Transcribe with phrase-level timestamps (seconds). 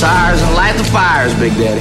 [0.00, 1.80] tires and light the fires, Big Daddy.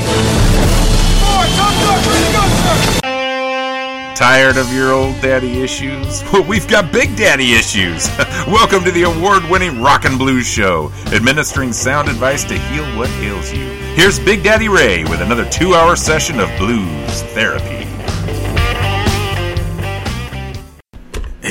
[4.13, 6.21] Tired of your old daddy issues?
[6.33, 8.09] Well, we've got big daddy issues.
[8.47, 13.09] Welcome to the award winning Rock and Blues Show, administering sound advice to heal what
[13.21, 13.65] ails you.
[13.95, 17.78] Here's Big Daddy Ray with another two hour session of blues therapy.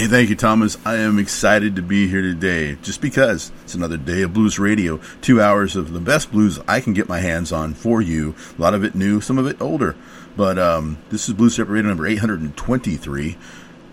[0.08, 0.78] Thank you, Thomas.
[0.86, 5.00] I am excited to be here today just because it's another day of blues radio.
[5.20, 8.34] Two hours of the best blues I can get my hands on for you.
[8.58, 9.96] A lot of it new, some of it older.
[10.34, 13.36] But um, this is Blues Radio number 823.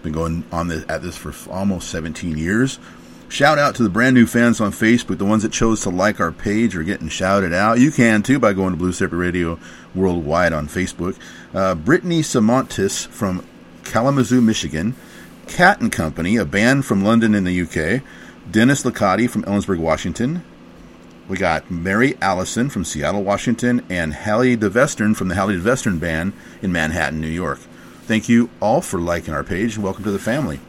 [0.03, 2.79] Been going on this, at this for almost 17 years.
[3.27, 5.17] Shout out to the brand new fans on Facebook.
[5.17, 7.79] The ones that chose to like our page are getting shouted out.
[7.79, 9.59] You can too by going to Blues Therapy Radio
[9.93, 11.17] Worldwide on Facebook.
[11.53, 13.45] Uh, Brittany Samontis from
[13.83, 14.95] Kalamazoo, Michigan.
[15.47, 18.01] Cat and Company, a band from London in the UK.
[18.49, 20.43] Dennis Licati from Ellensburg, Washington.
[21.27, 26.33] We got Mary Allison from Seattle, Washington, and Hallie DeVestern from the Hallie DeVestern Band
[26.61, 27.59] in Manhattan, New York.
[28.03, 30.59] Thank you all for liking our page and welcome to the family.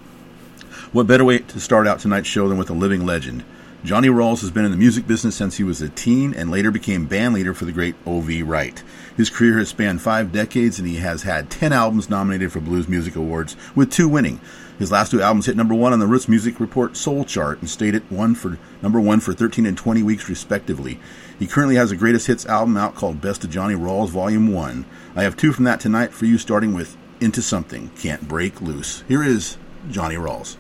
[0.93, 3.45] What better way to start out tonight's show than with a living legend?
[3.85, 6.71] Johnny Rawls has been in the music business since he was a teen and later
[6.71, 8.43] became band leader for the great O.V.
[8.43, 8.83] Wright.
[9.17, 12.89] His career has spanned five decades and he has had 10 albums nominated for Blues
[12.89, 14.41] Music Awards, with two winning.
[14.79, 17.71] His last two albums hit number one on the Roots Music Report Soul Chart and
[17.71, 21.01] stayed at one for number one for 13 and 20 weeks respectively.
[21.39, 24.85] He currently has a greatest hits album out called Best of Johnny Rawls Volume 1.
[25.15, 29.03] I have two from that tonight for you, starting with Into Something, Can't Break Loose.
[29.09, 29.57] Here is
[29.91, 30.57] Johnny Rawls.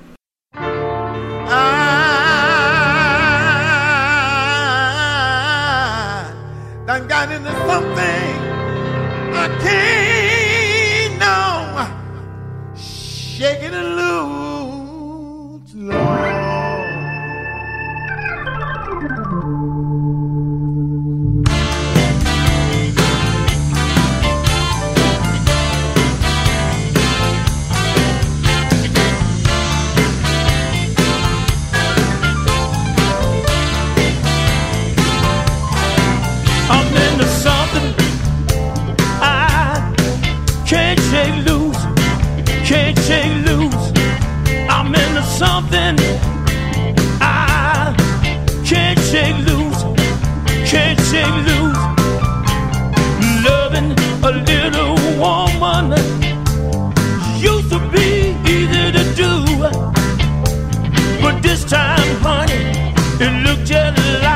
[0.54, 0.64] I
[6.86, 8.56] done got into something
[9.34, 10.15] I can't
[13.36, 14.45] Shake it loose,
[45.56, 45.96] something
[47.18, 47.94] I
[48.62, 49.80] can't shake loose,
[50.70, 51.82] can't shake loose.
[53.46, 53.90] Loving
[54.28, 55.86] a little woman
[57.50, 59.30] used to be easy to do,
[61.22, 62.92] but this time, honey,
[63.24, 64.35] it looked just like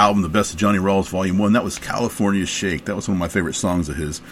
[0.00, 1.52] album, The Best of Johnny Rawls, Volume 1.
[1.52, 2.86] That was California Shake.
[2.86, 4.22] That was one of my favorite songs of his.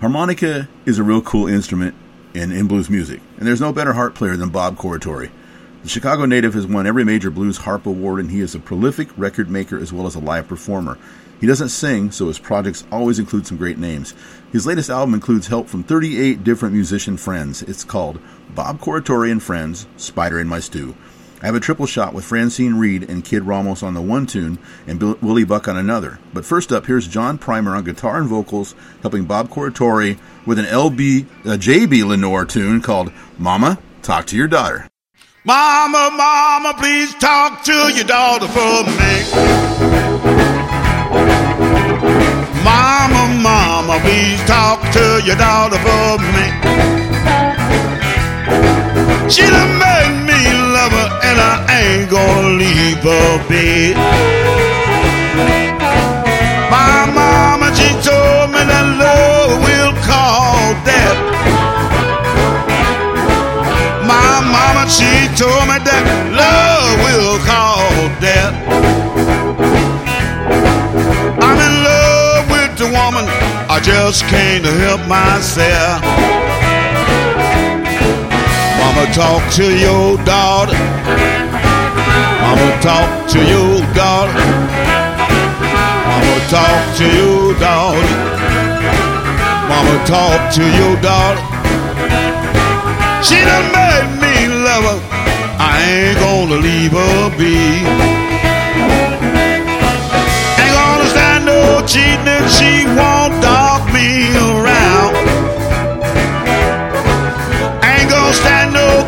[0.00, 1.94] Harmonica is a real cool instrument
[2.34, 5.30] in, in blues music, and there's no better harp player than Bob Corritore.
[5.82, 9.08] The Chicago native has won every major blues harp award, and he is a prolific
[9.16, 10.98] record maker as well as a live performer.
[11.40, 14.12] He doesn't sing, so his projects always include some great names.
[14.52, 17.62] His latest album includes help from 38 different musician friends.
[17.62, 18.20] It's called
[18.54, 20.94] Bob Corritore and Friends Spider in My Stew.
[21.42, 24.58] I have a triple shot with Francine Reed and Kid Ramos on the one tune
[24.86, 26.20] and Bill- Willie Buck on another.
[26.32, 30.66] But first up, here's John Primer on guitar and vocals, helping Bob Corritore with an
[30.66, 34.86] LB, a JB Lenoir tune called Mama, Talk to Your Daughter.
[35.44, 40.22] Mama, mama, please talk to your daughter for me.
[42.62, 46.46] Mama, mama, please talk to your daughter for me.
[49.28, 50.40] She done made me
[50.74, 53.96] love her, and I ain't gonna leave a bit.
[56.68, 61.18] My mama, she told me that love will call death.
[64.12, 65.10] My mama, she
[65.40, 66.04] told me that
[66.42, 67.88] love will call
[68.20, 68.54] death.
[71.44, 73.24] I'm in love with the woman,
[73.72, 76.41] I just can't help myself.
[78.94, 80.76] Mama, talk to your daughter.
[82.42, 84.36] Mama, talk to your daughter.
[86.08, 88.16] Mama, talk to your daughter.
[89.70, 91.40] Mama, talk to your daughter.
[93.24, 95.00] She done made me love her.
[95.58, 97.56] I ain't gonna leave her be.
[100.60, 102.44] Ain't gonna stand no cheating.
[102.56, 104.36] She won't dog me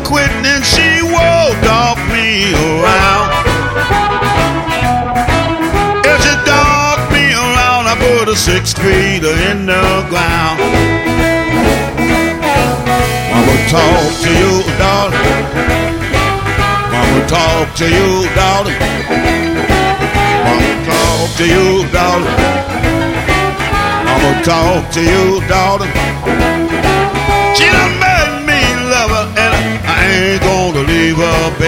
[0.05, 0.45] quitting.
[0.45, 3.27] And she won't dog me around.
[6.05, 10.61] If she dog me around, I put a six feet in the ground.
[13.33, 15.23] Mama, talk to you, daughter.
[16.93, 18.75] Mama, talk to you, daughter.
[20.45, 22.31] Mama, talk to you, daughter.
[24.05, 25.89] Mama, talk to you, daughter.
[27.57, 28.04] She done
[31.17, 31.64] leave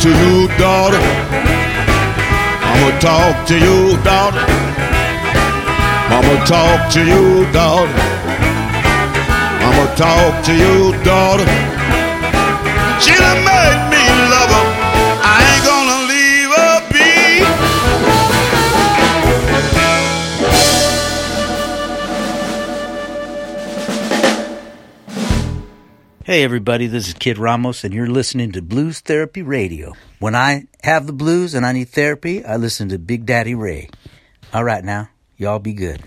[0.00, 0.96] to you, daughter.
[2.70, 4.40] I'ma talk to you, daughter.
[6.08, 7.92] Mama talk to you, daughter.
[9.66, 11.79] I'ma talk to you, daughter.
[26.30, 29.94] Hey, everybody, this is Kid Ramos, and you're listening to Blues Therapy Radio.
[30.20, 33.90] When I have the blues and I need therapy, I listen to Big Daddy Ray.
[34.54, 36.00] All right, now, y'all be good.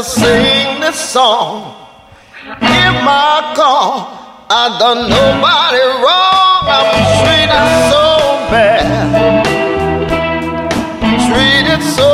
[0.00, 1.76] will sing this song.
[2.42, 4.08] Hear my call.
[4.48, 6.62] I done nobody wrong.
[6.76, 6.88] I'm
[7.20, 8.06] treated so
[8.48, 9.44] bad.
[11.28, 12.09] Treated so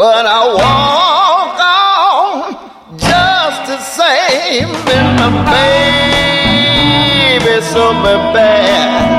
[0.00, 2.56] but I walk on
[2.96, 4.72] just the same.
[4.96, 5.28] And my
[7.44, 7.92] baby's so
[8.32, 9.09] bad.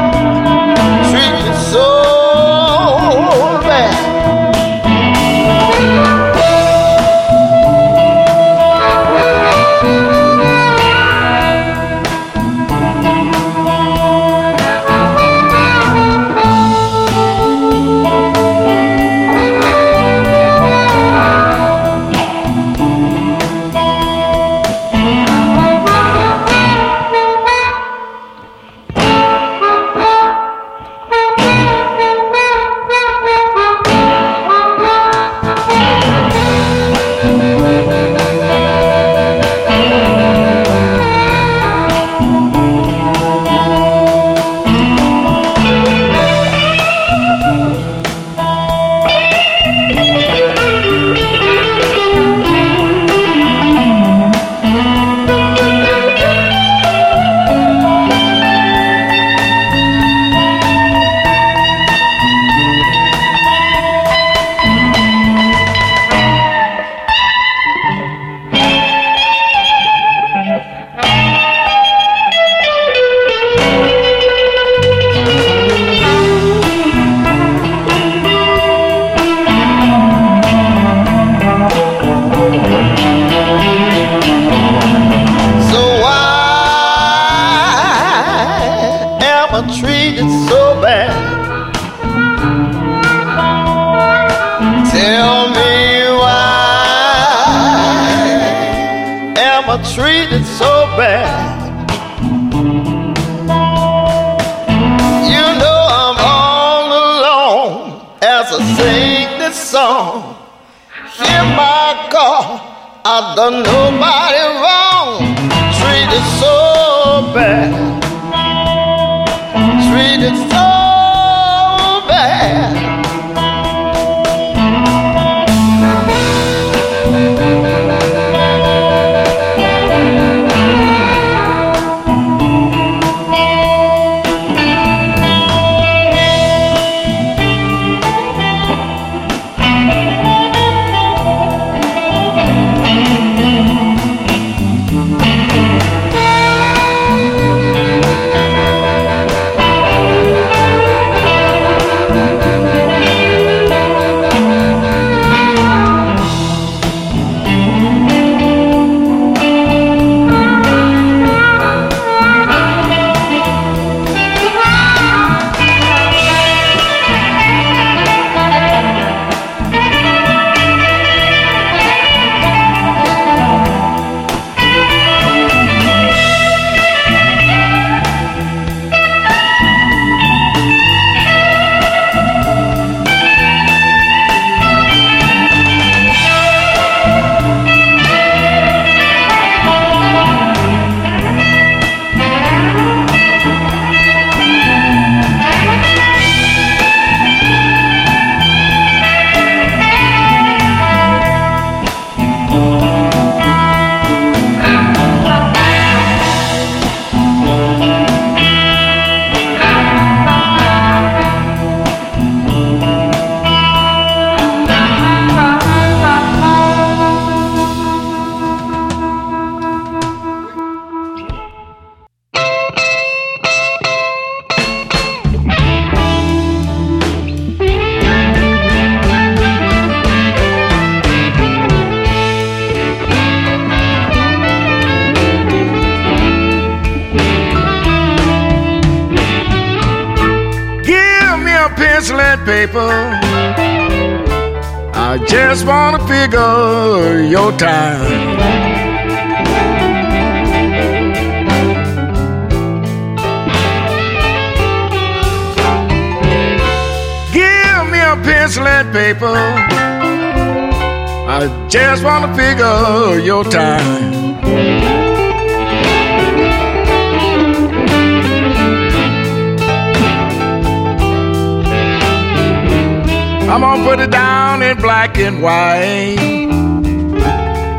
[275.24, 276.18] And white.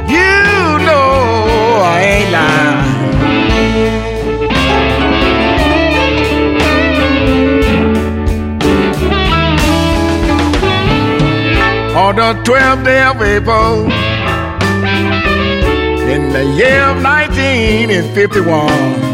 [0.08, 2.80] You know I ain't lying.
[11.96, 13.90] On the 12th day of April,
[16.08, 19.11] in the year of 1951.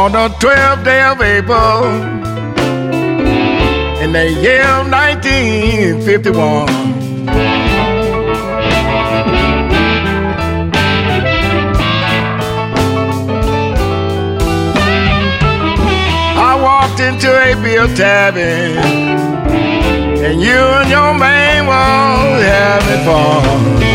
[0.00, 1.84] On the 12th day of April
[4.02, 6.68] in the year 1951.
[16.48, 18.78] I walked into a beer tavern
[20.24, 23.89] and you and your man was having fun.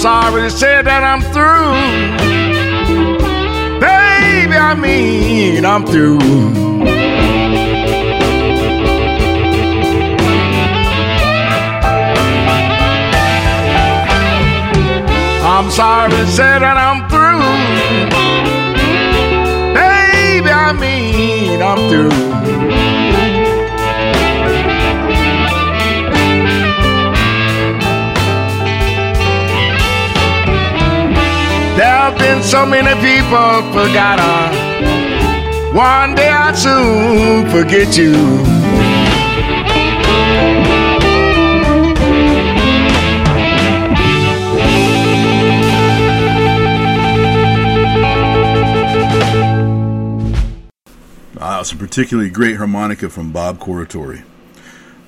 [0.00, 1.76] Sorry to say that I'm through.
[3.78, 6.18] Baby, I mean, I'm through.
[15.44, 17.44] I'm sorry to say that I'm through.
[19.74, 22.49] Baby, I mean, I'm through.
[32.42, 34.56] So many people forgotten.
[35.74, 38.14] One day I'll soon forget you.
[51.42, 54.24] Ah, some particularly great harmonica from Bob Corritore.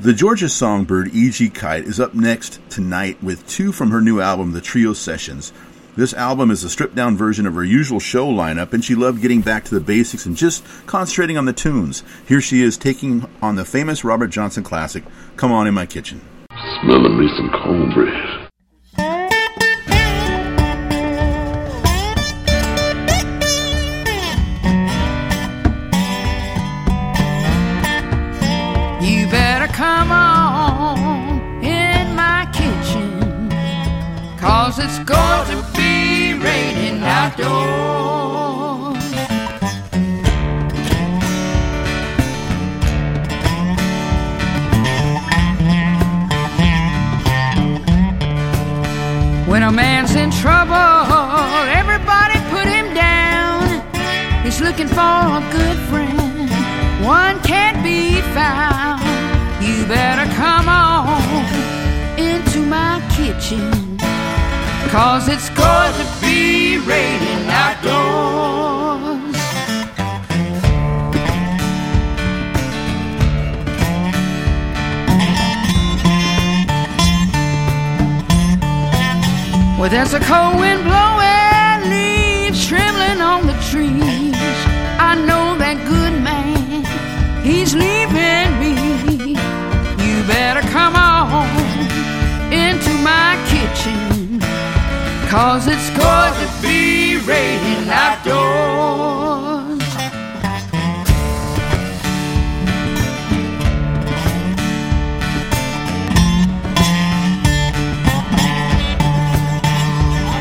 [0.00, 1.50] The Georgia songbird E.G.
[1.50, 5.52] Kight is up next tonight with two from her new album, The Trio Sessions.
[5.94, 9.20] This album is a stripped down version of her usual show lineup, and she loved
[9.20, 12.02] getting back to the basics and just concentrating on the tunes.
[12.26, 15.05] Here she is taking on the famous Robert Johnson classic,
[15.37, 16.22] Come On In My Kitchen.
[16.81, 18.41] Smelling me some cornbread.
[54.96, 56.50] For a good friend,
[57.05, 59.00] one can't be found.
[59.62, 61.44] You better come on
[62.18, 63.96] into my kitchen,
[64.90, 68.62] cause it's going to be raining outdoors.
[79.78, 81.12] Well, there's a cold wind blowing,
[85.12, 86.87] I know that good man,
[87.44, 89.37] he's leaving me.
[90.01, 91.53] You better come on
[92.51, 94.40] into my kitchen,
[95.29, 99.85] cause it's going to be raining outdoors.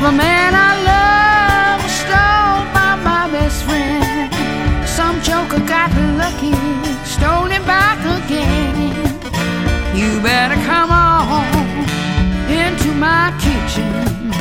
[0.00, 1.21] The man I love
[7.04, 8.92] stolen back again.
[9.94, 11.46] You better come on
[12.50, 14.32] into my kitchen,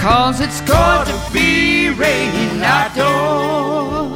[0.00, 4.09] cause it's going to be raining outdoors.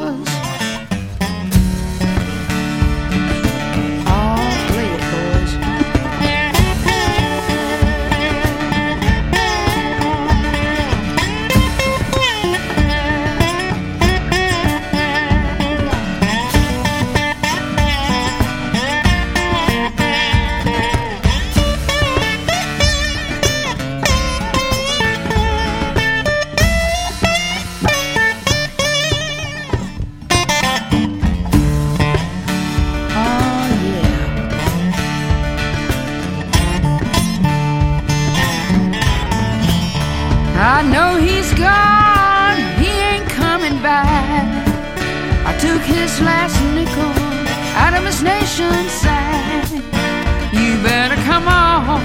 [40.66, 44.48] I know he's gone, he ain't coming back.
[45.44, 47.12] I took his last nickel
[47.77, 49.68] out of his nation's sack.
[50.55, 52.00] You better come on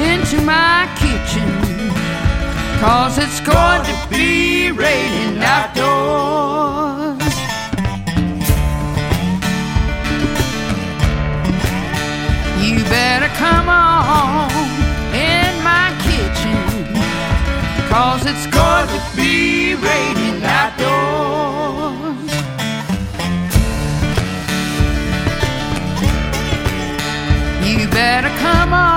[0.00, 1.50] into my kitchen,
[2.80, 6.49] cause it's going to be raining outdoors.
[18.32, 22.30] It's going to be raining outdoors.
[27.66, 28.89] You better come on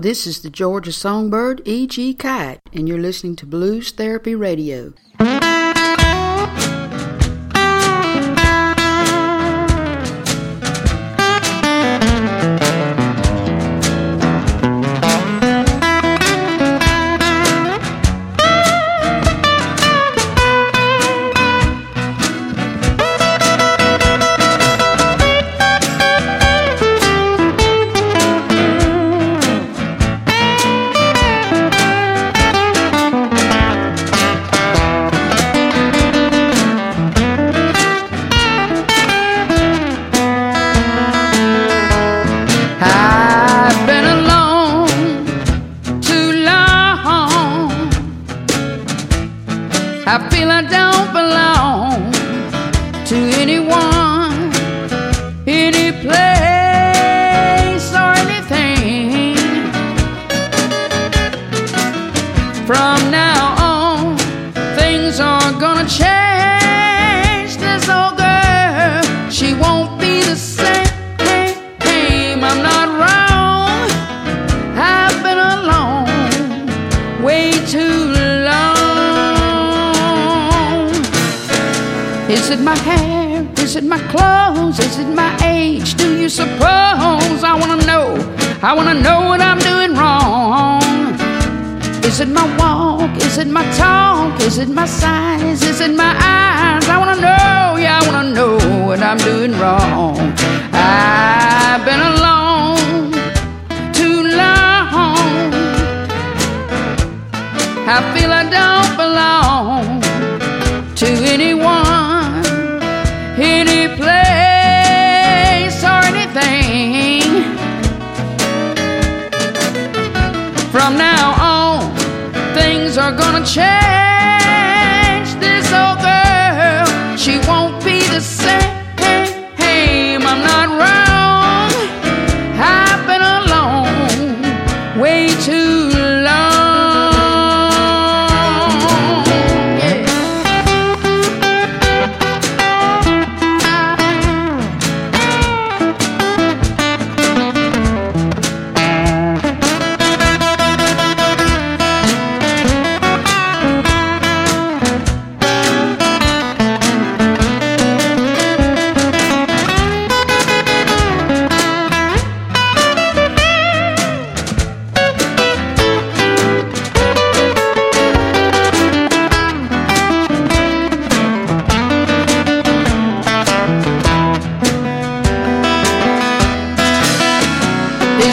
[0.00, 2.14] This is the Georgia Songbird, E.G.
[2.14, 4.92] Kight, and you're listening to Blues Therapy Radio.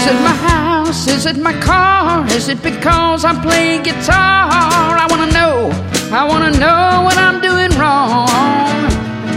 [0.02, 1.08] Is it my house?
[1.08, 2.26] Is it my car?
[2.30, 4.50] Is it because I play guitar?
[5.04, 5.70] I wanna know,
[6.12, 8.28] I wanna know what I'm doing wrong.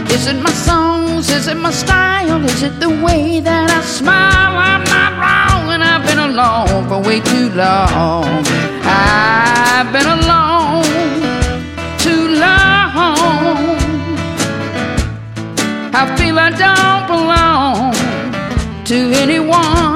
[0.09, 1.29] Is it my songs?
[1.29, 2.43] Is it my style?
[2.47, 4.57] Is it the way that I smile?
[4.57, 8.25] I'm not wrong, and I've been alone for way too long.
[8.87, 10.85] I've been alone
[11.99, 13.77] too long.
[16.01, 17.93] I feel I don't belong
[18.87, 19.94] to anyone.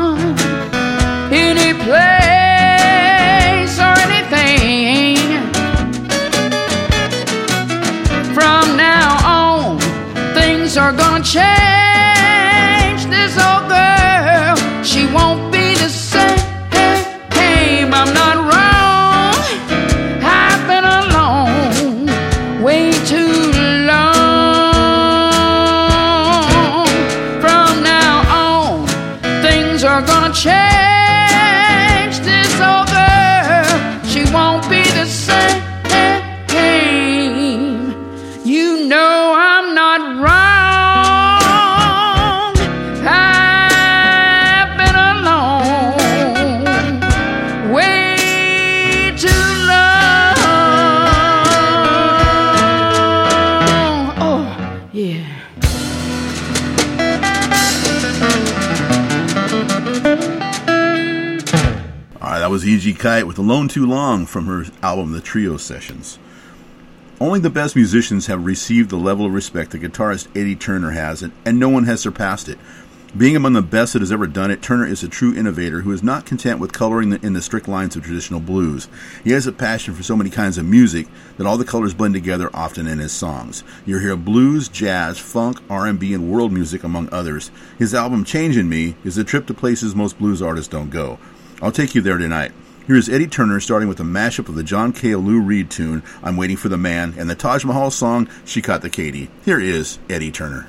[11.29, 11.78] change.
[62.99, 66.19] Kight with Alone Too Long from her album The Trio Sessions.
[67.21, 71.23] Only the best musicians have received the level of respect that guitarist Eddie Turner has,
[71.23, 72.59] and, and no one has surpassed it.
[73.17, 75.93] Being among the best that has ever done it, Turner is a true innovator who
[75.93, 78.89] is not content with coloring in the strict lines of traditional blues.
[79.23, 81.07] He has a passion for so many kinds of music
[81.37, 83.63] that all the colors blend together often in his songs.
[83.87, 87.53] You'll hear blues, jazz, funk, R&B, and world music among others.
[87.79, 91.21] His album Changin' Me is a trip to places most blues artists don't go.
[91.63, 92.51] I'll take you there tonight.
[92.88, 96.38] Here's Eddie Turner starting with a mashup of the John Cale Lou Reed tune, I'm
[96.38, 99.29] Waiting for the Man, and the Taj Mahal song, She Caught the Katy.
[99.44, 100.68] Here is Eddie Turner.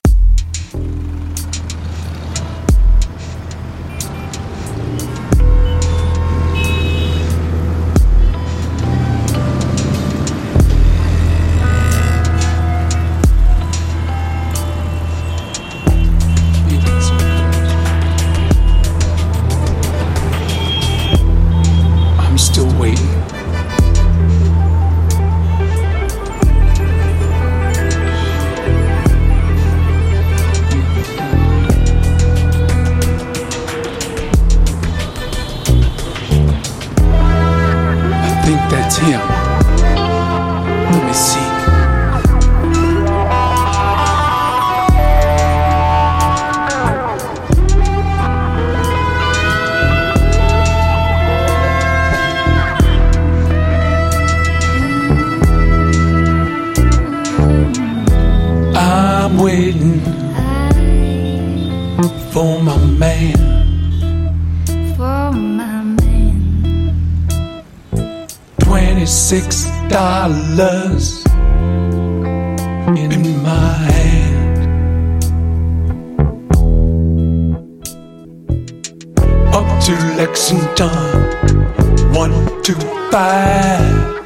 [80.34, 82.76] To Lexington, one, two,
[83.12, 84.20] five.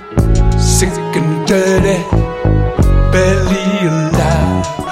[0.60, 2.04] Sick and dirty,
[3.12, 4.83] barely alive.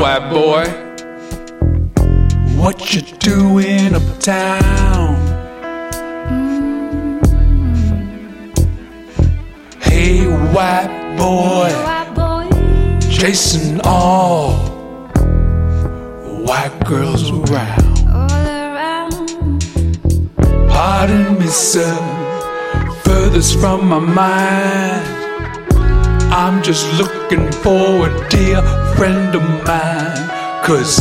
[0.00, 0.64] White boy,
[2.56, 5.14] what you doing uptown?
[9.82, 10.24] Hey,
[10.54, 11.70] white boy,
[13.10, 14.54] chasing all
[16.46, 17.98] white girls around.
[20.70, 21.94] Pardon me, sir,
[23.04, 25.19] furthest from my mind.
[26.42, 28.62] I'm just looking for a dear
[28.96, 30.64] friend of mine.
[30.64, 30.98] Cause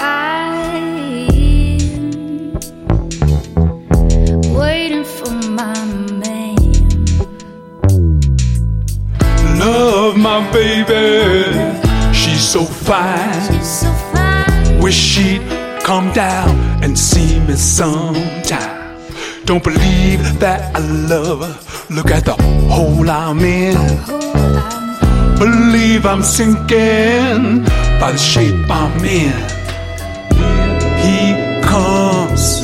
[0.00, 0.54] I'm
[4.54, 5.84] Waiting for my
[6.24, 6.56] man.
[9.58, 11.52] love my baby,
[12.14, 13.60] she's so fine.
[14.80, 15.42] Wish she'd
[15.82, 18.96] come down and see me sometime.
[19.44, 21.67] Don't believe that I love her.
[21.90, 22.34] Look at the
[22.68, 23.74] hole I'm in.
[25.38, 27.64] Believe I'm sinking
[27.98, 29.32] by the shape I'm in.
[31.00, 32.60] He comes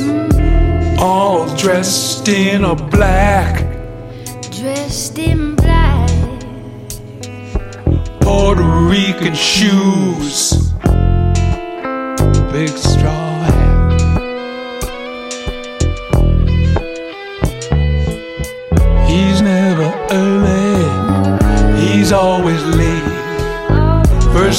[1.01, 3.65] all dressed in a black,
[4.51, 6.11] Dressed in black.
[8.21, 10.71] Puerto Rican shoes,
[12.53, 13.24] big straw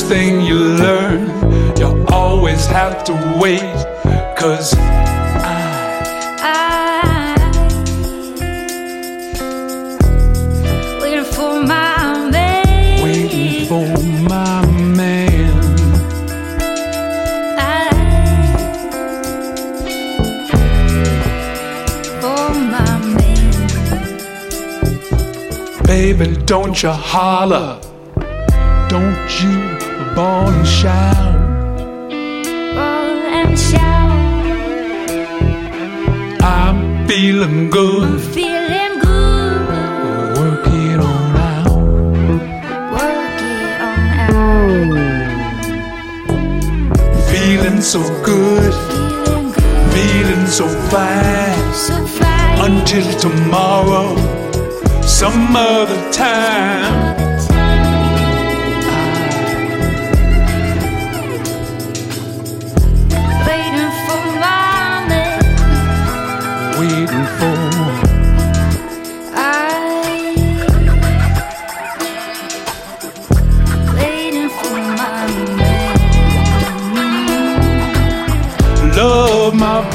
[0.05, 1.21] First thing you learn,
[1.79, 3.59] you always have to wait.
[4.37, 5.49] Cause I,
[6.43, 7.35] I,
[11.01, 13.03] Waiting for my man.
[13.03, 13.87] waiting for
[14.29, 15.51] my man.
[22.21, 23.51] For my man.
[25.87, 27.84] Baby, don't you holler.
[30.15, 31.33] Ball and shout.
[32.09, 34.11] Ball and shout.
[36.41, 38.03] I'm feeling good.
[38.03, 39.67] I'm feeling good.
[40.37, 41.67] Work it on out.
[42.95, 43.99] Work it on
[44.31, 44.95] out.
[47.29, 48.73] Feeling so good.
[48.73, 49.91] Feeling, good.
[49.93, 51.73] feeling so fine.
[51.73, 52.71] So fine.
[52.71, 54.15] Until tomorrow,
[55.01, 57.04] some other time.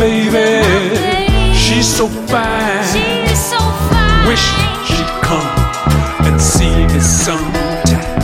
[0.00, 1.54] baby.
[1.54, 2.84] She's so fine.
[2.92, 4.26] She so fine.
[4.26, 4.46] Wish
[4.88, 5.46] she'd come
[6.26, 8.18] and see me sometime.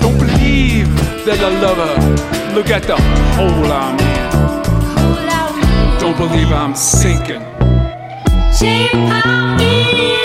[0.00, 0.88] Don't believe
[1.24, 2.54] that I love her.
[2.54, 2.96] Look at the
[3.36, 4.26] hole I'm in.
[5.98, 7.42] Don't believe I'm sinking.
[8.58, 10.15] She popped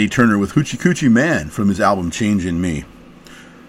[0.00, 2.86] Eddie Turner with Hoochie Coochie Man from his album Changin' Me.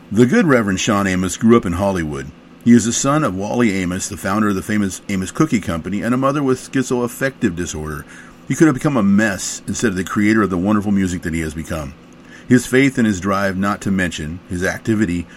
[0.10, 2.32] The good Reverend Shawn Amos grew up in Hollywood.
[2.64, 6.02] He is the son of Wally Amos, the founder of the famous Amos Cookie Company,
[6.02, 8.06] and a mother with schizoaffective disorder.
[8.48, 11.34] He could have become a mess instead of the creator of the wonderful music that
[11.34, 11.94] he has become.
[12.48, 15.28] His faith and his drive, not to mention his activity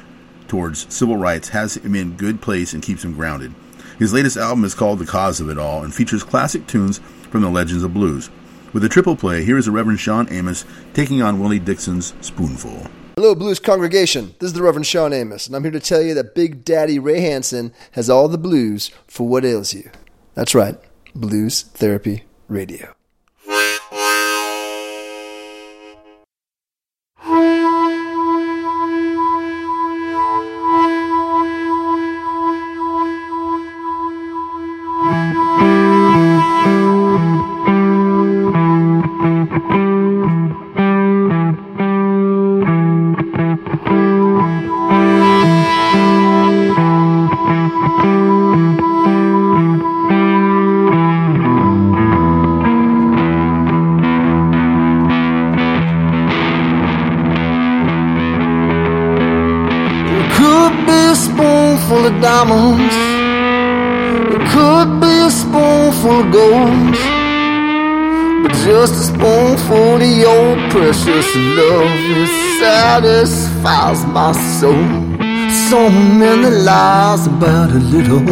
[0.46, 3.52] towards civil rights, has him in good place and keeps him grounded.
[3.98, 7.00] His latest album is called The Cause of It All and features classic tunes
[7.32, 8.30] from the Legends of Blues.
[8.74, 10.64] With a triple play, here is the Reverend Shawn Amos
[10.94, 12.88] taking on Willie Dixon's Spoonful.
[13.14, 14.34] Hello, Blues congregation.
[14.40, 16.98] This is the Reverend Shawn Amos, and I'm here to tell you that Big Daddy
[16.98, 19.88] Ray Hansen has all the blues for what ails you.
[20.34, 20.76] That's right,
[21.14, 22.96] Blues Therapy Radio.
[66.34, 66.94] Gold.
[68.42, 71.28] But just a spoonful of your precious
[71.58, 72.28] love
[72.60, 74.86] satisfies my soul.
[75.68, 75.80] So
[76.22, 78.26] many lies about a little.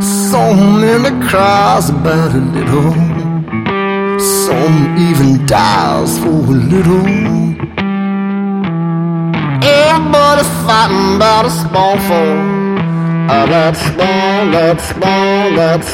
[0.00, 0.42] So
[0.82, 2.92] many cries about a little.
[4.44, 4.76] Some
[5.08, 7.06] even dies for a little.
[9.62, 12.62] Everybody fighting about a spoonful.
[13.34, 15.84] Oh, that spoon, that spoon, that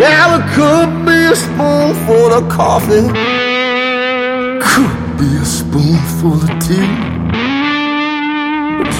[0.00, 3.06] Now it could be a spoonful of coffee,
[4.60, 7.17] could be a spoonful of tea,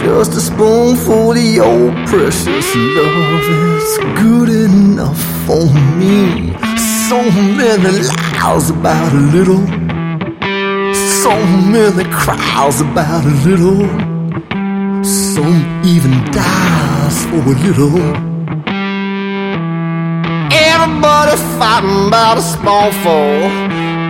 [0.08, 3.46] just a spoonful of your precious love
[3.76, 5.66] is good enough for
[6.00, 6.54] me.
[7.08, 7.18] So
[7.60, 9.64] many lies about a little,
[11.22, 11.34] so
[11.74, 13.80] many cries about a little,
[15.04, 17.98] some even dies for a little.
[20.70, 23.28] Everybody fighting about a spoonful.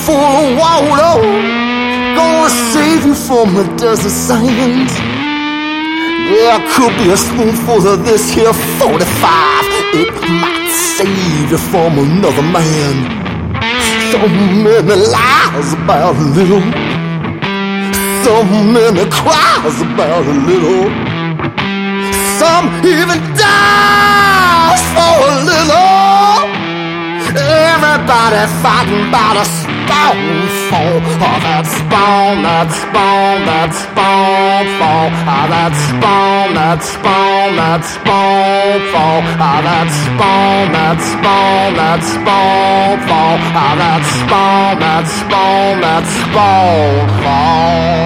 [0.06, 1.22] spoonful of water
[2.14, 4.90] Gonna save you from a desert sand.
[6.30, 11.98] Yeah, it could be a spoonful of this here 45 It might save you from
[11.98, 12.96] another man.
[14.12, 16.62] So many lies about a little.
[18.24, 20.86] So many cries about a little.
[22.38, 26.46] Some even die for a little.
[27.36, 29.65] Everybody fighting about a
[29.96, 30.36] spawn
[30.68, 30.96] fall.
[30.96, 35.08] Oh, that spawn, that spawn, that spawn fall.
[35.26, 39.20] Ah, that spawn, that spawn, that spawn fall.
[39.38, 43.38] Ah, that spawn, that spawn, that spawn fall.
[43.56, 48.05] Ah, that spawn, that spawn, that spawn fall.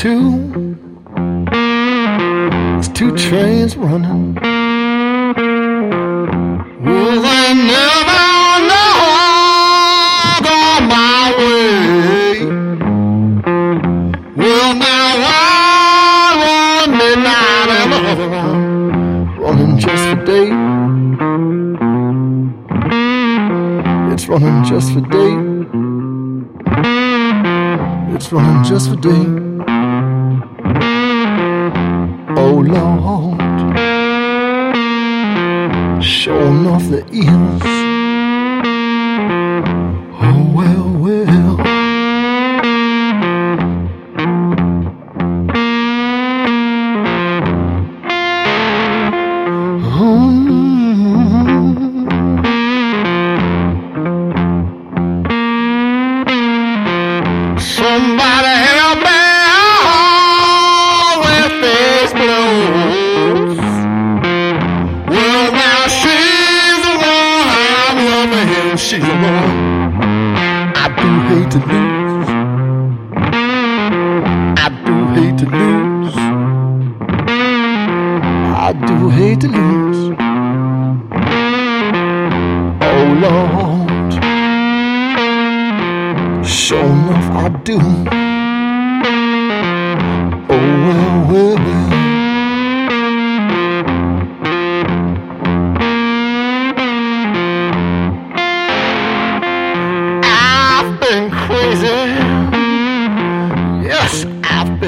[0.00, 0.78] Two.
[2.78, 4.29] It's two trains running.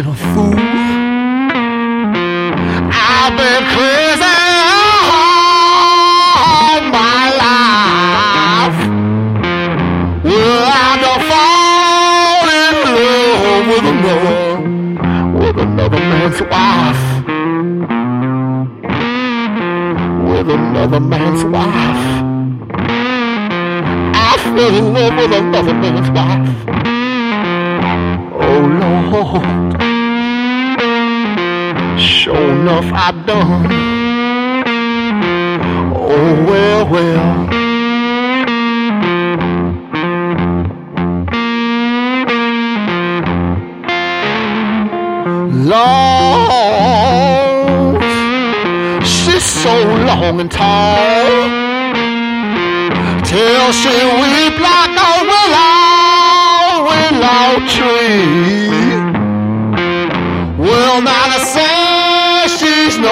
[0.03, 0.55] Been a fool.
[2.93, 4.37] I've been crazy
[5.93, 8.79] all my life.
[10.25, 14.41] Well, I don't fall in love with another,
[15.39, 17.03] with another man's wife.
[20.29, 22.03] With another man's wife.
[24.15, 26.72] I fell in love with another man's wife.
[32.83, 33.73] Sure enough, I done.
[35.95, 37.63] Oh well, well.
[45.73, 46.43] long.
[49.03, 49.75] She's so
[50.09, 51.31] long and tall.
[53.25, 58.72] Till she weep like a willow, willow tree.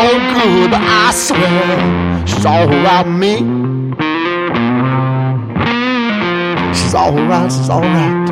[0.03, 3.35] No good, I swear she's alright with me.
[6.75, 8.29] She's alright, she's alright.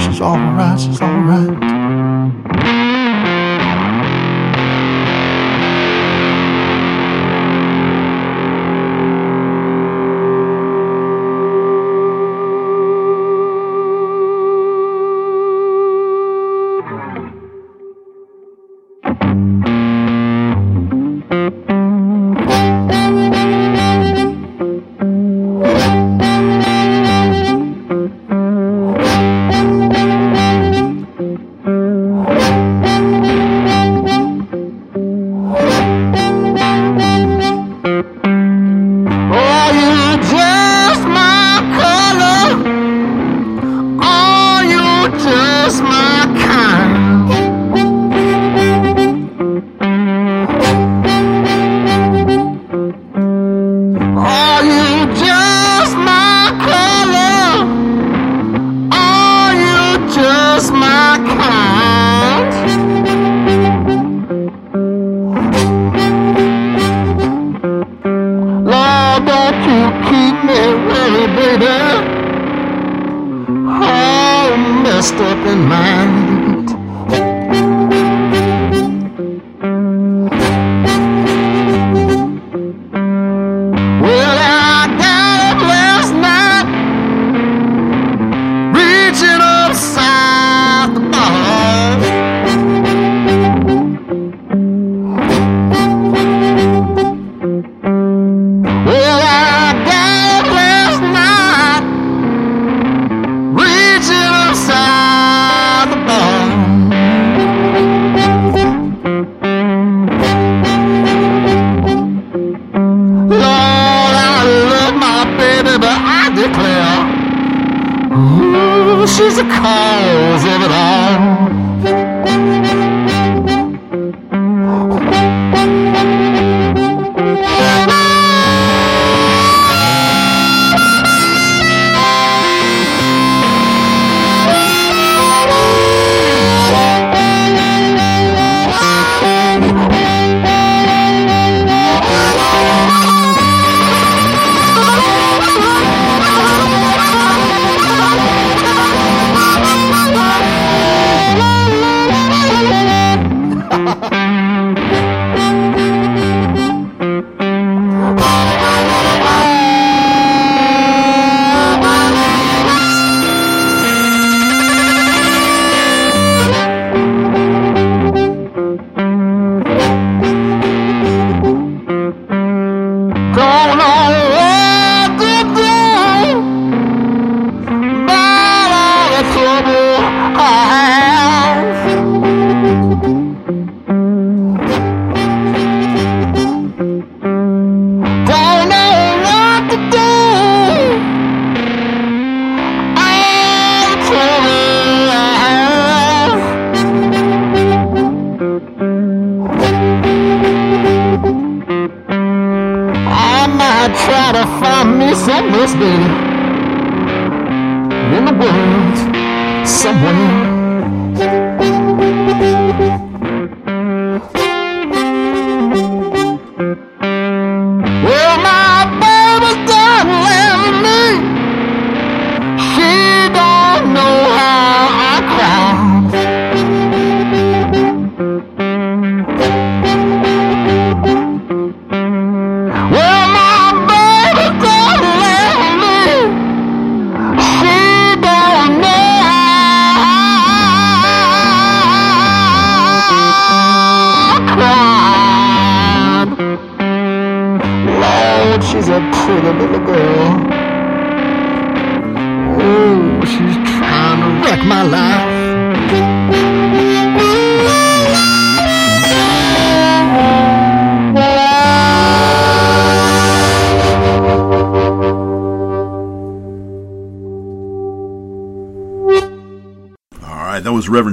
[0.00, 1.62] She's alright, she's alright.
[1.62, 1.73] Are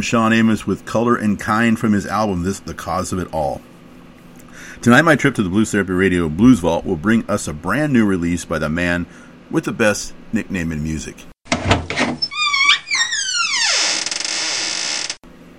[0.02, 3.62] Shawn Amos with Color and Kind from his album This The Cause of It All.
[4.82, 7.94] Tonight, my trip to the Blues Therapy Radio Blues Vault will bring us a brand
[7.94, 9.06] new release by the man
[9.50, 11.18] with the best nickname in music.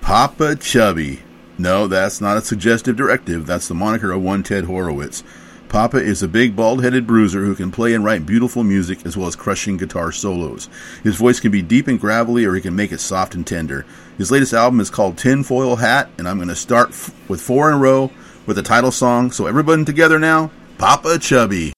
[0.01, 1.23] Popa Chubby.
[1.57, 3.47] No, that's not a suggestive directive.
[3.47, 5.23] That's the moniker of one Ted Horowitz.
[5.73, 9.17] Popa is a big, bald headed bruiser who can play and write beautiful music as
[9.17, 10.69] well as crushing guitar solos.
[11.03, 13.87] His voice can be deep and gravelly, or he can make it soft and tender.
[14.19, 17.71] His latest album is called Tinfoil Hat, and I'm going to start f- with four
[17.71, 18.11] in a row
[18.45, 19.31] with the title song.
[19.31, 21.73] So, everybody together now Popa Chubby.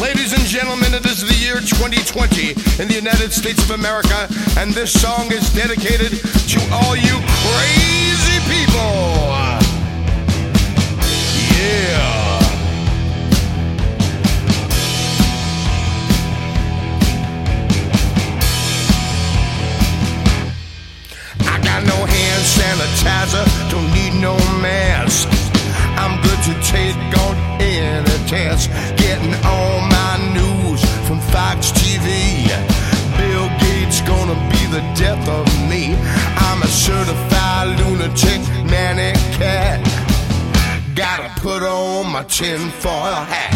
[0.00, 4.26] Ladies and gentlemen, it is the year 2020 in the United States of America,
[4.58, 7.14] and this song is dedicated to all you
[7.46, 9.19] crazy people.
[38.00, 39.80] Lunatic manic cat.
[40.94, 43.52] Gotta put on my tinfoil hat.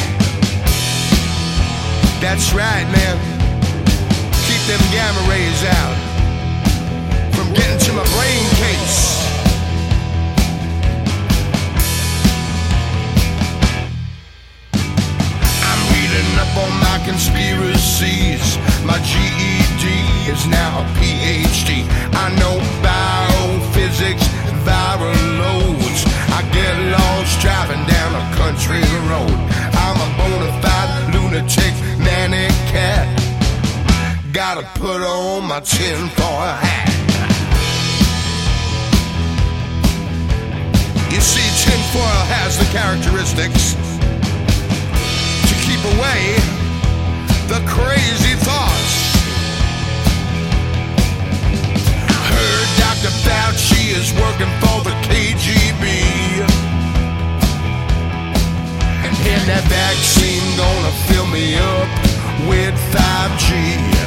[2.21, 3.17] That's right, man.
[4.45, 5.97] Keep them gamma rays out
[7.35, 9.25] from getting to my brain case.
[15.65, 18.59] I'm reading up on my conspiracies.
[18.85, 19.85] My GED
[20.31, 22.04] is now a PhD.
[29.15, 29.39] Road.
[29.85, 31.75] I'm a bona fide lunatic
[32.07, 33.07] manic cat.
[34.33, 36.91] Gotta put on my tinfoil hat.
[41.13, 43.65] You see, tinfoil has the characteristics
[45.49, 46.23] to keep away
[47.53, 48.95] the crazy thoughts.
[52.33, 53.13] Heard Dr.
[53.25, 56.54] Fauci is working for the KGB.
[59.27, 61.89] And that vaccine gonna fill me up
[62.49, 64.05] with 5G.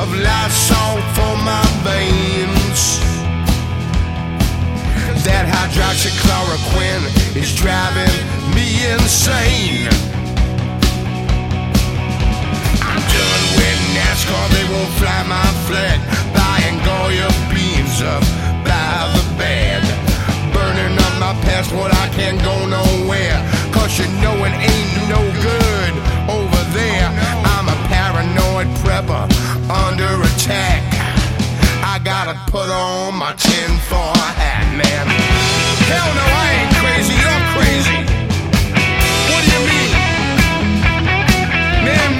[0.00, 3.00] of Lysol for my veins.
[5.26, 7.04] That hydroxychloroquine
[7.36, 8.16] is driving
[8.56, 9.88] me insane.
[12.80, 16.00] I'm done with NASCAR, they won't fly my flag.
[16.32, 18.24] Buying Goya beans up
[18.64, 19.89] by the bed.
[21.20, 23.36] My passport, I can't go nowhere.
[23.76, 25.92] Cause you know it ain't no good
[26.32, 27.08] over there.
[27.44, 29.28] I'm a paranoid prepper
[29.68, 30.80] under attack.
[31.84, 35.06] I gotta put on my tinfoil hat, man.
[35.92, 38.00] Hell no, I ain't crazy, you're crazy.
[39.28, 39.92] What do you mean?
[41.84, 42.10] Man,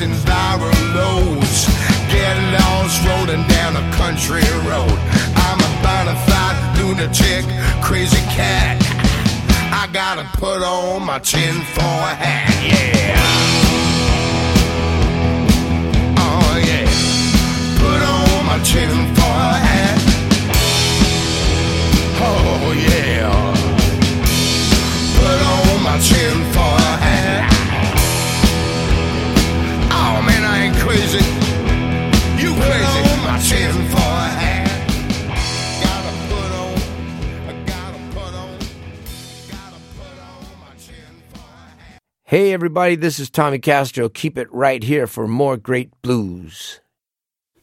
[0.00, 1.66] and viral loads.
[2.08, 4.98] Get lost rolling down a country road.
[5.46, 7.44] I'm a bona fide lunatic,
[7.82, 8.78] crazy cat.
[9.72, 13.16] I gotta put on my tinfoil hat, yeah.
[16.16, 16.88] Oh, yeah.
[17.82, 19.98] Put on my tinfoil hat.
[22.24, 23.52] Oh yeah.
[25.18, 27.11] Put on my tinfoil hat.
[38.10, 38.58] Put on.
[39.48, 41.98] Gotta put on my tinfoil hat.
[42.24, 44.10] Hey, everybody, this is Tommy Castro.
[44.10, 46.80] Keep it right here for more great blues.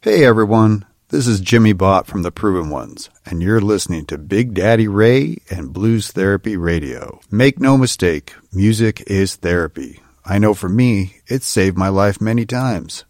[0.02, 4.54] Hey everyone, this is Jimi Bott from the Proven Ones, and you're listening to Big
[4.54, 7.20] Daddy Ray and Blues Therapy Radio.
[7.30, 10.00] Make no mistake, music is therapy.
[10.26, 13.04] I know for me, it's saved my life many times.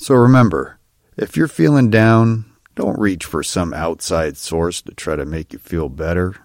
[0.00, 0.78] So remember,
[1.16, 2.44] if you're feeling down,
[2.76, 6.36] don't reach for some outside source to try to make you feel better.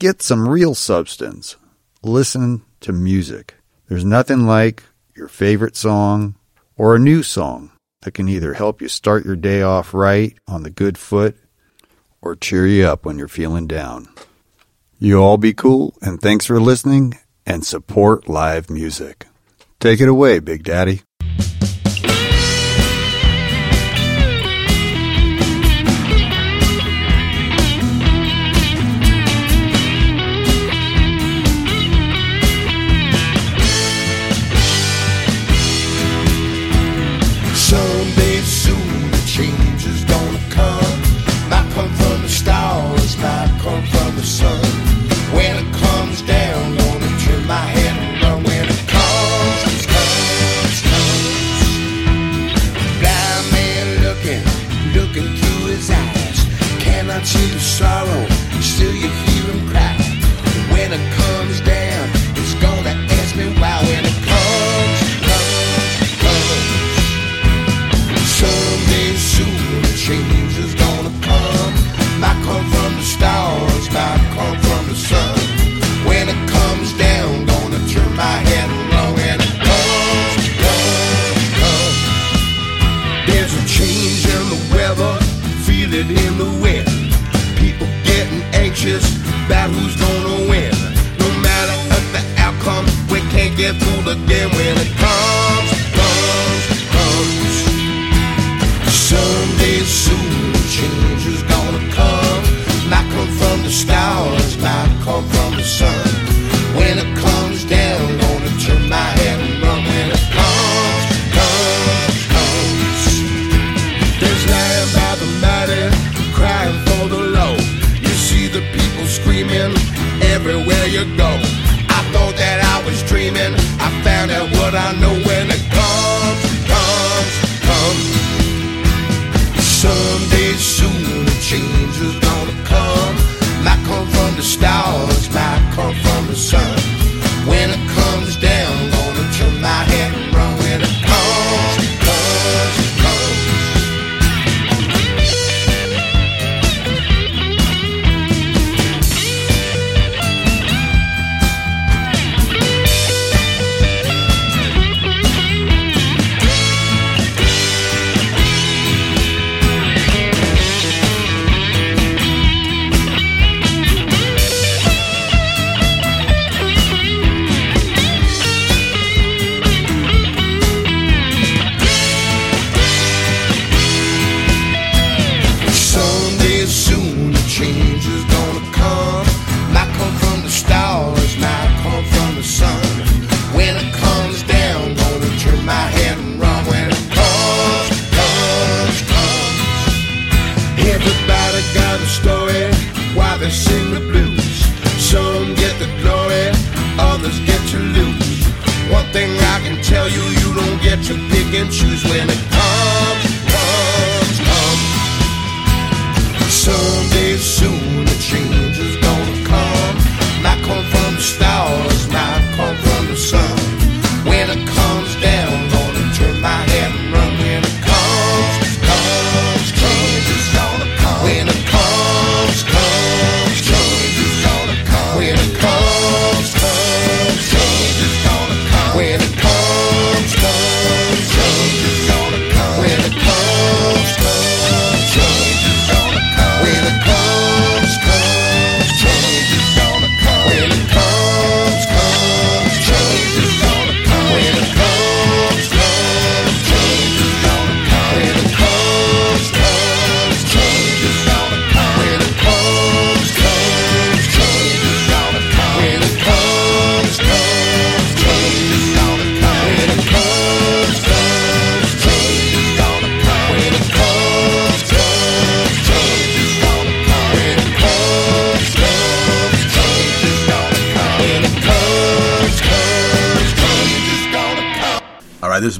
[0.00, 1.54] Get some real substance.
[2.02, 3.54] Listen to music.
[3.88, 4.82] There's nothing like
[5.14, 6.34] your favorite song
[6.76, 7.70] or a new song
[8.02, 11.36] that can either help you start your day off right on the good foot
[12.20, 14.08] or cheer you up when you're feeling down.
[14.98, 17.14] You all be cool, and thanks for listening
[17.46, 19.28] and support live music.
[19.78, 21.02] Take it away, Big Daddy.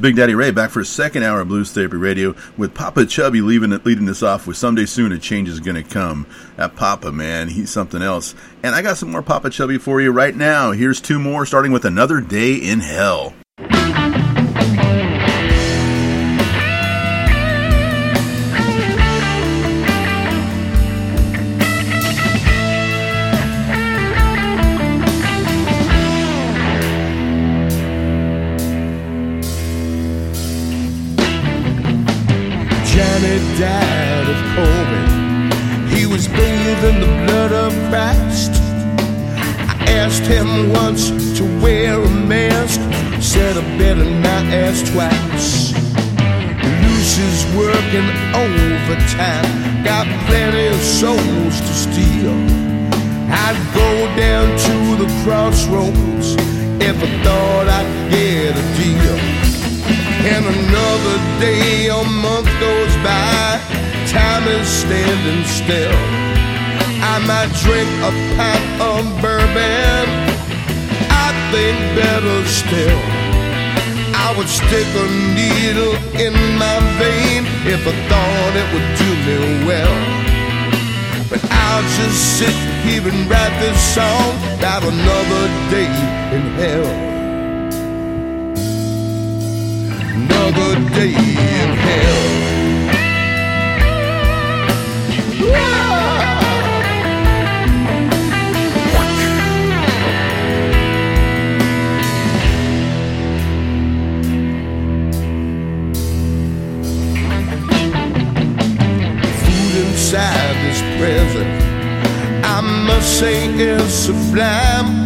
[0.07, 3.41] Big Daddy Ray back for a second hour of Blues Therapy Radio with Popa Chubby
[3.41, 6.29] leaving leading us off with Someday Soon a Change is Gonna Come.
[6.55, 8.33] That Popa, man, he's something else.
[8.63, 10.71] And I got some more Popa Chubby for you right now.
[10.71, 13.35] Here's two more, starting with Another Day in Hell.
[44.53, 45.73] Ask twice.
[46.83, 49.85] Lucy's working overtime.
[49.85, 52.37] Got plenty of souls to steal.
[53.31, 56.35] I'd go down to the crossroads
[56.81, 59.19] if I thought I'd get a deal.
[60.27, 63.61] And another day or month goes by,
[64.07, 65.99] time is standing still.
[67.03, 70.07] I might drink a pint of bourbon,
[71.11, 73.26] I think better still.
[74.25, 75.07] I would stick a
[75.37, 75.95] needle
[76.25, 77.45] in my vein
[77.75, 79.37] if I thought it would do me
[79.69, 79.97] well.
[81.31, 85.45] But I'll just sit here and write this song about another
[85.75, 85.93] day
[86.37, 86.91] in hell.
[90.17, 92.57] Another day in hell.
[110.17, 111.49] Inside this present,
[112.45, 115.05] I must say is sublime.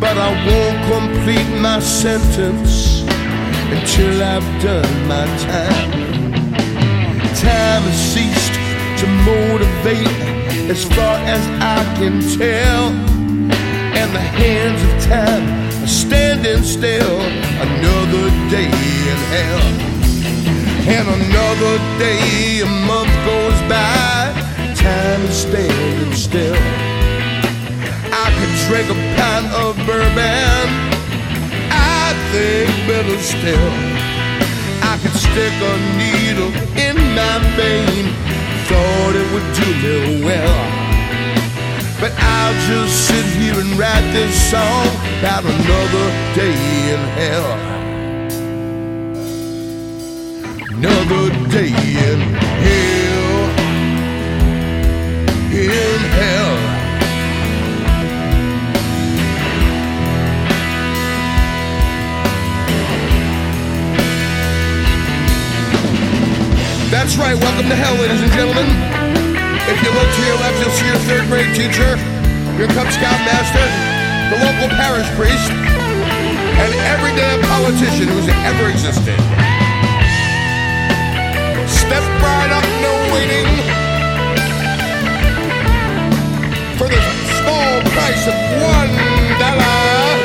[0.00, 3.02] But I won't complete my sentence
[3.70, 5.90] until I've done my time.
[7.34, 8.56] Time has ceased
[9.00, 10.16] to motivate
[10.70, 12.90] as far as I can tell.
[14.00, 17.20] And the hands of time are standing still.
[17.66, 19.95] Another day in hell.
[20.88, 24.30] And another day, a month goes by.
[24.76, 26.54] Time is standing still.
[28.14, 30.66] I could drink a pint of bourbon.
[31.74, 33.72] I think better still.
[34.86, 38.06] I could stick a needle in my vein.
[38.70, 40.58] Thought it would do me well.
[41.98, 44.86] But I'll just sit here and write this song
[45.18, 46.06] about another
[46.36, 47.75] day in hell.
[50.78, 52.20] Another day in
[52.60, 53.48] hell.
[55.48, 56.56] In hell.
[66.90, 68.66] That's right, welcome to hell, ladies and gentlemen.
[69.72, 71.96] If you look to your left, you'll see your third grade teacher,
[72.60, 73.64] your Cub Scout master,
[74.28, 75.50] the local parish priest,
[76.60, 79.55] and every damn politician who's ever existed.
[81.86, 83.46] Step right up, no waiting.
[86.78, 87.00] For the
[87.38, 88.92] small price of one
[89.38, 90.16] dollar,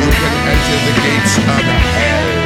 [0.00, 1.64] you can enter the gates of
[1.94, 2.37] hell.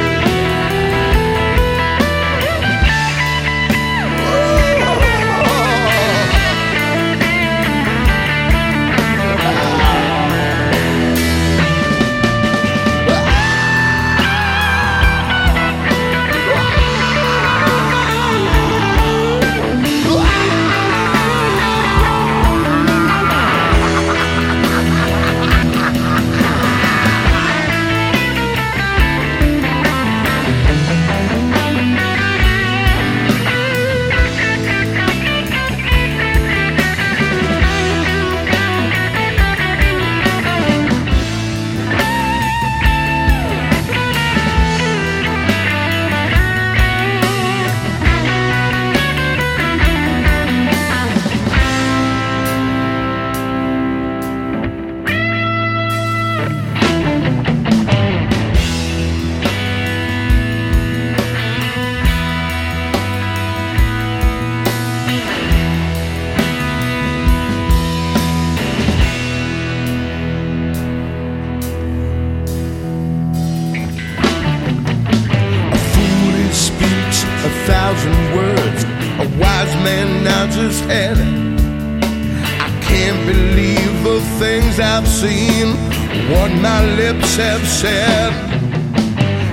[87.03, 88.31] Lips have said.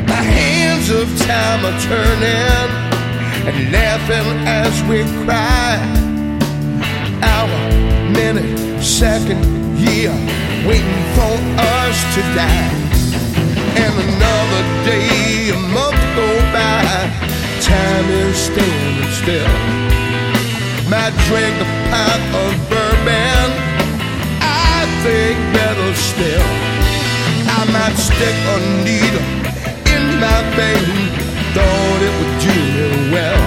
[0.06, 2.68] The hands of time are turning
[3.48, 4.28] and laughing
[4.62, 5.74] as we cry.
[7.30, 7.60] Hour,
[8.18, 8.50] minute,
[8.80, 9.42] second,
[9.78, 10.14] year,
[10.68, 11.34] waiting for
[11.82, 12.70] us to die.
[13.82, 16.86] And another day, a month go by,
[17.66, 19.54] time is standing still.
[20.92, 23.48] Might drink a pint of bourbon,
[24.38, 26.79] I think better still.
[27.72, 29.22] Might stick a needle
[29.94, 30.90] in my vein,
[31.54, 33.44] thought it would do me well.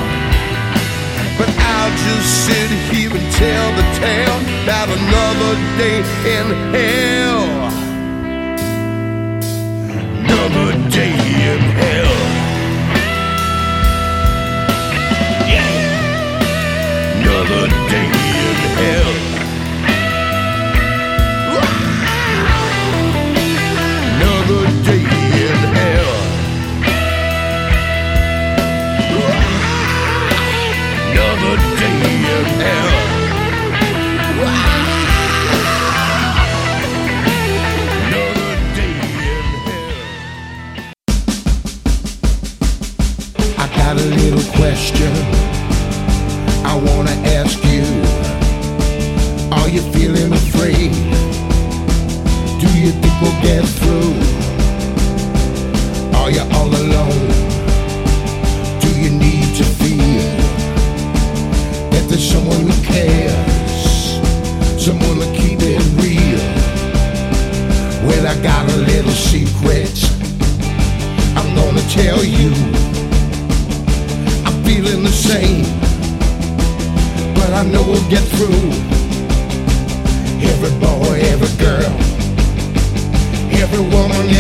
[1.38, 6.00] But I'll just sit here and tell the tale about another day
[6.38, 7.63] in hell.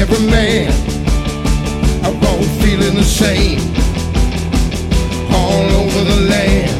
[0.03, 0.67] Every man
[2.03, 3.61] are all feeling the same
[5.31, 6.75] all over the land.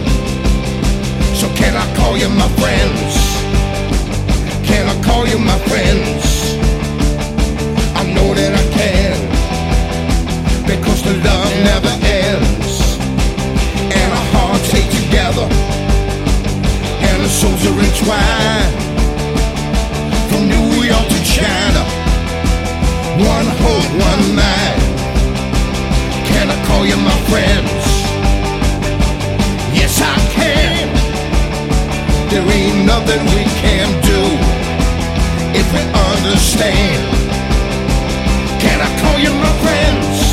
[1.39, 3.11] So can I call you my friends?
[4.67, 6.21] Can I call you my friends?
[7.95, 9.15] I know that I can
[10.67, 12.97] because the love never ends
[13.99, 15.47] and our hearts stay together
[17.07, 18.92] and the souls are entwined
[23.19, 24.79] one hope, one night.
[26.25, 27.83] can I call you my friends?
[29.77, 30.89] Yes I can
[32.29, 34.21] there ain't nothing we can do
[35.53, 35.81] if we
[36.11, 37.03] understand
[38.59, 40.32] can I call you my friends?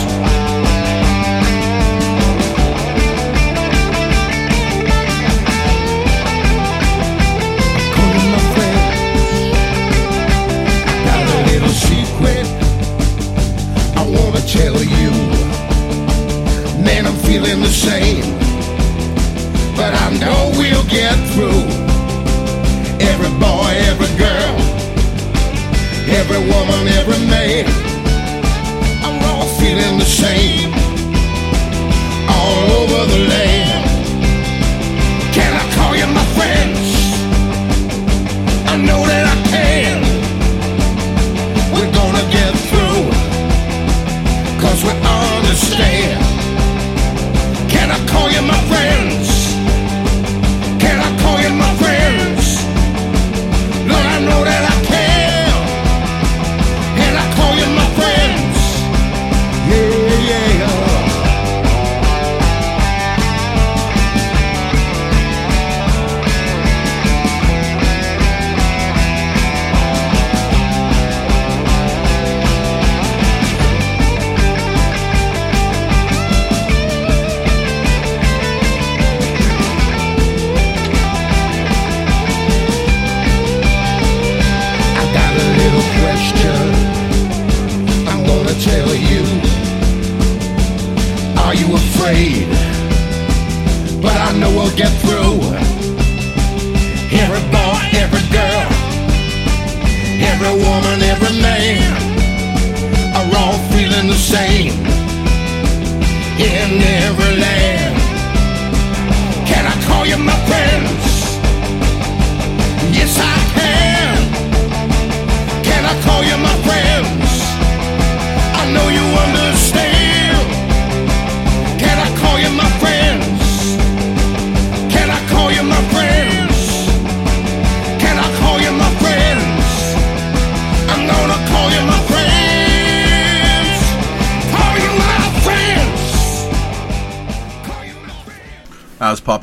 [14.50, 15.10] Tell you.
[16.82, 18.24] Man, I'm feeling the same,
[19.76, 21.62] but I know we'll get through.
[22.98, 24.56] Every boy, every girl,
[26.18, 27.64] every woman, every man,
[29.04, 30.72] I'm all feeling the same.
[32.28, 33.69] All over the land.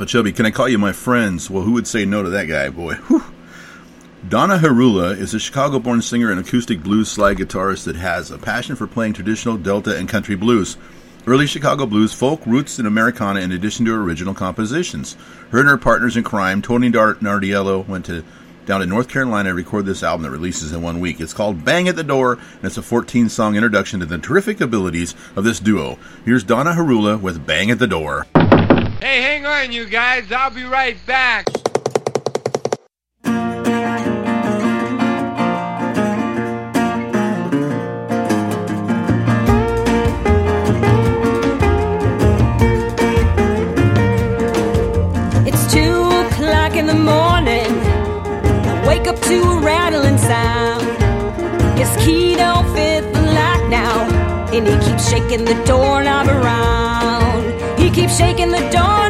[0.08, 0.32] Chubby.
[0.32, 1.50] Can I call you my friends?
[1.50, 2.94] Well, who would say no to that guy, boy?
[2.94, 3.22] Whew.
[4.26, 8.38] Donna Herula is a Chicago born singer and acoustic blues slide guitarist that has a
[8.38, 10.78] passion for playing traditional Delta and country blues.
[11.26, 15.14] Early Chicago blues, folk, roots, and Americana in addition to original compositions.
[15.50, 18.24] Her and her partners in crime, Tony Dar- Nardiello, went to
[18.64, 21.20] down to North Carolina to record this album that releases in one week.
[21.20, 24.62] It's called Bang at the Door, and it's a 14 song introduction to the terrific
[24.62, 25.98] abilities of this duo.
[26.24, 28.26] Here's Donna Herula with Bang at the Door.
[29.00, 30.32] Hey, hang on, you guys.
[30.32, 31.46] I'll be right back.
[45.46, 47.70] It's two o'clock in the morning.
[48.66, 50.82] I wake up to a rattling sound.
[51.78, 54.08] His key don't fit the lock now,
[54.52, 57.27] and he keeps shaking the doorknob around.
[57.88, 59.07] He keeps shaking the doorknob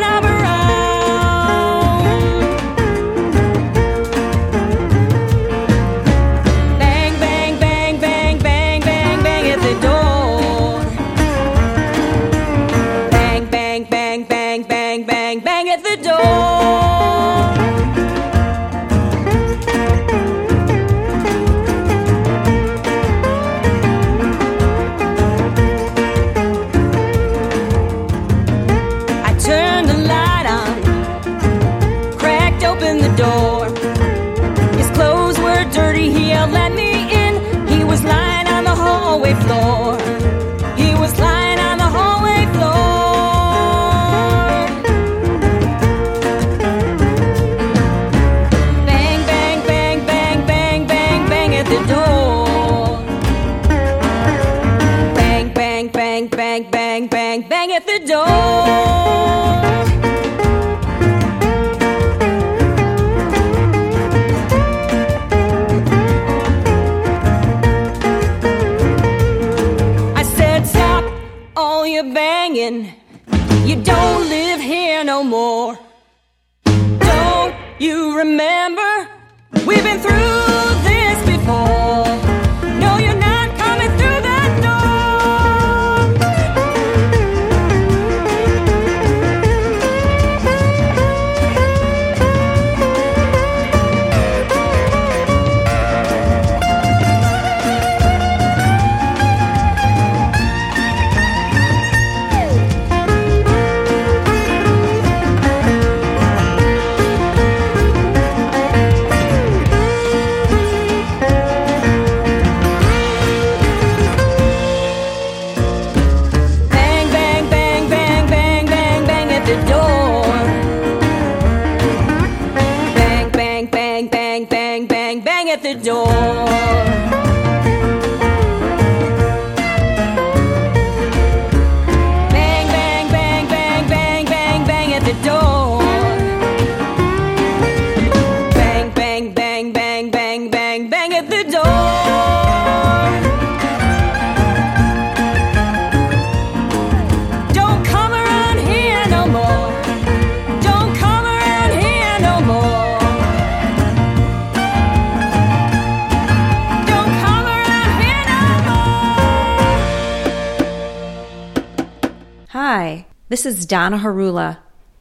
[163.49, 164.59] is Donna Herula,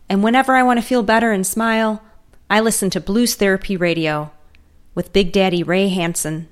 [0.07, 2.01] and whenever I want to feel better and smile,
[2.49, 4.31] I listen to Blues Therapy Radio
[4.95, 6.47] with Big Daddy Ray Hansen.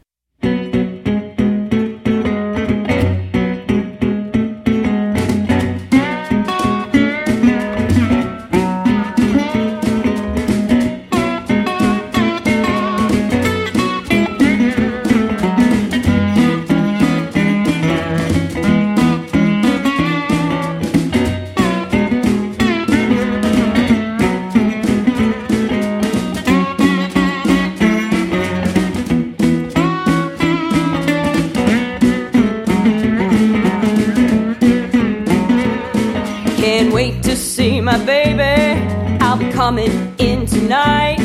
[39.66, 41.18] Coming in tonight.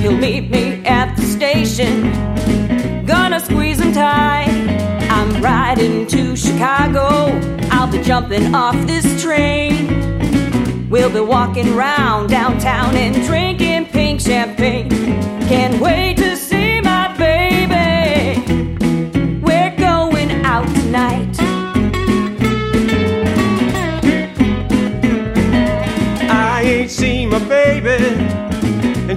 [0.00, 2.04] He'll meet me at the station.
[3.04, 4.46] Gonna squeeze him tight.
[5.10, 7.36] I'm riding to Chicago.
[7.72, 10.88] I'll be jumping off this train.
[10.88, 14.88] We'll be walking round downtown and drinking pink champagne.
[15.48, 16.33] Can't wait to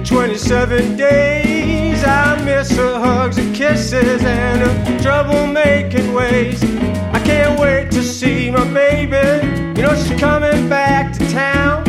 [0.08, 2.02] 27 days.
[2.02, 6.64] I miss her hugs and kisses and her trouble-making ways.
[7.12, 9.46] I can't wait to see my baby.
[9.76, 11.84] You know she's coming back to town.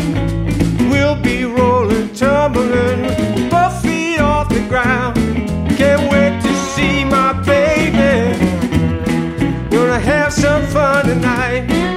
[0.90, 3.04] We'll be rolling, tumbling,
[3.50, 5.16] both feet off the ground.
[5.78, 8.38] Can't wait to see my baby.
[9.70, 11.89] Gonna have some fun tonight.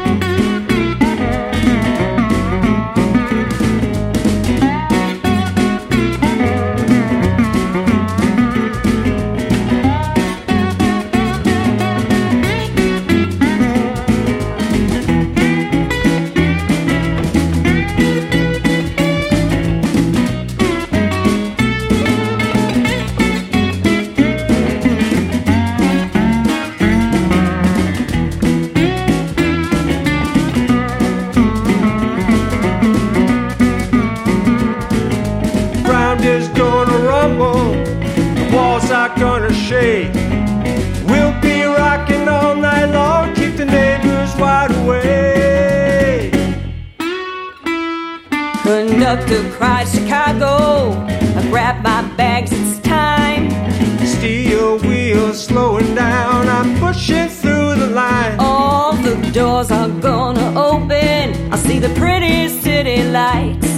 [63.12, 63.68] Lights.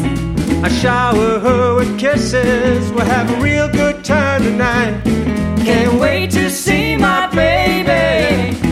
[0.62, 5.02] I shower her with kisses, we'll have a real good time tonight.
[5.65, 8.64] Can't wait to see my baby.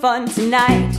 [0.00, 0.96] Fun tonight.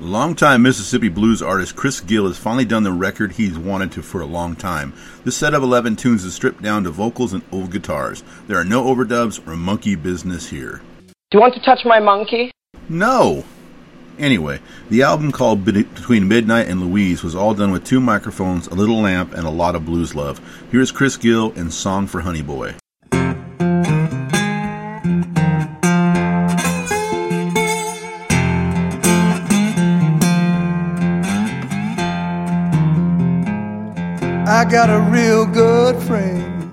[0.00, 4.20] Longtime Mississippi blues artist Chris Gill has finally done the record he's wanted to for
[4.20, 4.92] a long time.
[5.24, 8.22] This set of 11 tunes is stripped down to vocals and old guitars.
[8.46, 10.82] There are no overdubs or monkey business here.
[11.30, 12.52] Do you want to touch my monkey?
[12.88, 13.44] No!
[14.18, 14.60] Anyway,
[14.90, 19.00] the album called Between Midnight and Louise was all done with two microphones, a little
[19.00, 20.40] lamp, and a lot of blues love.
[20.70, 22.74] Here's Chris Gill and Song for Honey Boy.
[34.46, 36.70] I got a real good friend.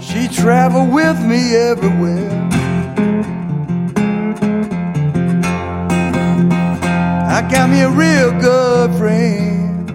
[0.00, 2.57] She travel with me everywhere.
[7.38, 9.88] I got me a real good friend.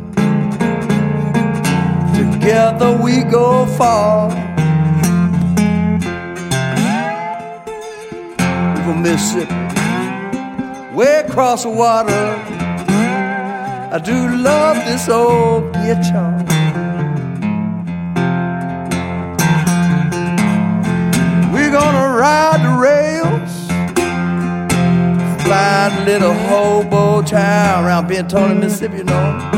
[2.16, 4.30] Together we go far.
[8.86, 9.54] Go Mississippi,
[10.96, 12.26] way across the water.
[13.92, 16.38] I do love this old guitar.
[21.52, 23.63] We're gonna ride the rails,
[25.54, 29.50] to little hobo town around Benton, Mississippi, you know.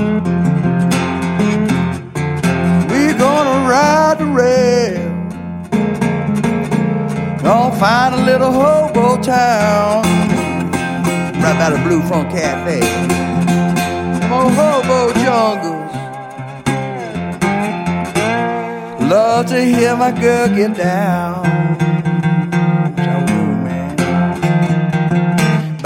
[2.90, 5.00] We're gonna ride the rail,
[7.42, 10.04] gonna find a little hobo town
[11.42, 12.82] right by the Blue Front Cafe
[14.32, 15.92] on hobo jungles.
[19.10, 21.95] Love to hear my girl get down.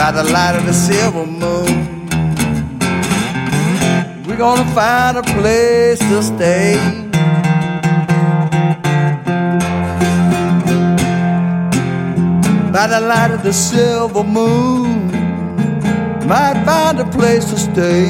[0.09, 2.09] By the light of the silver moon,
[4.25, 6.77] we're gonna find a place to stay.
[12.73, 15.11] By the light of the silver moon,
[16.27, 18.09] might find a place to stay.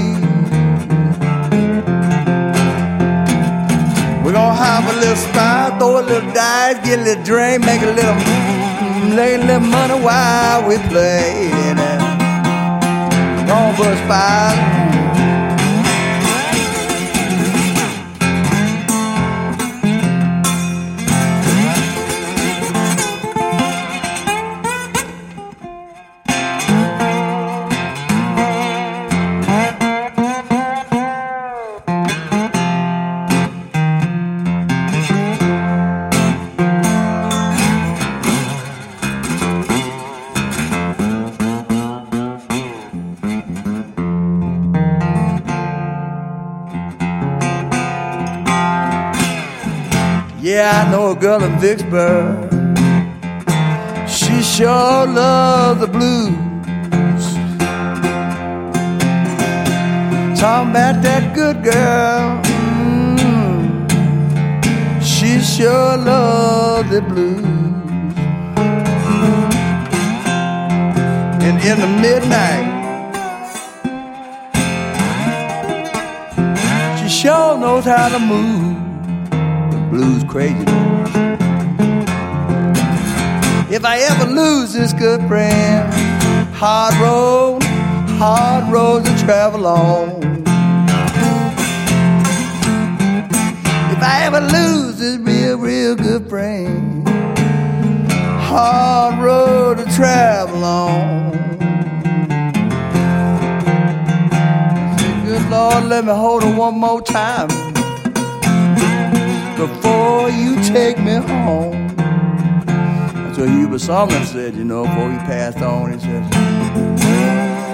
[4.24, 7.82] We're gonna have a little spot, throw a little dice, get a little drink, make
[7.82, 11.69] a little, mm, make a little money while we play.
[13.50, 14.79] Gonna bust by.
[51.20, 52.50] Girl in Vicksburg.
[54.08, 56.34] She sure loves the blues.
[60.40, 62.42] Talking about that good girl.
[63.18, 63.92] Mm,
[65.04, 67.44] she sure loves the blues.
[71.44, 72.68] And in the midnight,
[76.98, 78.78] she sure knows how to move.
[79.72, 80.89] The blues crazy.
[83.80, 85.94] If I ever lose this good friend,
[86.54, 87.64] hard road,
[88.20, 90.22] hard road to travel on.
[93.94, 97.08] If I ever lose this real, real good friend,
[98.52, 101.32] hard road to travel on.
[105.26, 107.48] Good Lord, let me hold her one more time
[109.56, 111.89] before you take me home.
[113.40, 115.94] What Hubert Sumlin said, you know, before he passed on.
[115.94, 116.24] He said,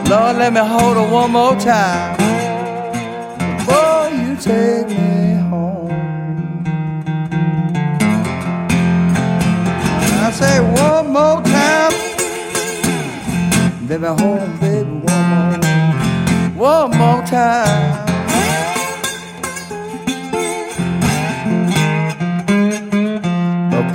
[0.08, 2.16] Lord, let me hold her one more time
[3.58, 5.90] before you take me home.
[10.12, 11.94] And I say one more time,
[14.02, 15.62] me hold, baby, one
[16.54, 18.05] more, one more time.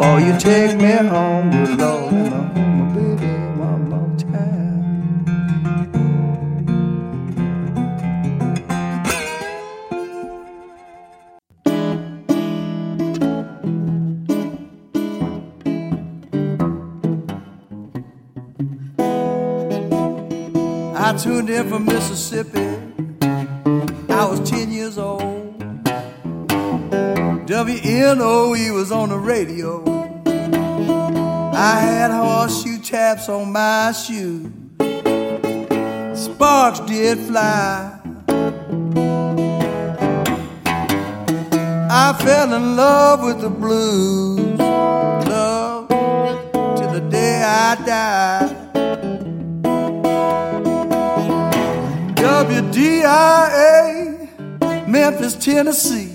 [0.01, 4.81] Before you take me home, good Lord, my baby one more time.
[20.97, 22.67] I tuned in from Mississippi.
[24.09, 24.80] I was 10 years.
[27.61, 29.85] WNOE was on the radio.
[31.53, 34.51] I had horseshoe taps on my shoes.
[36.15, 37.99] Sparks did fly.
[41.91, 44.59] I fell in love with the blues.
[44.59, 45.89] Love
[46.79, 48.57] till the day I died.
[52.17, 53.59] WDIA,
[54.89, 56.10] Memphis, Tennessee.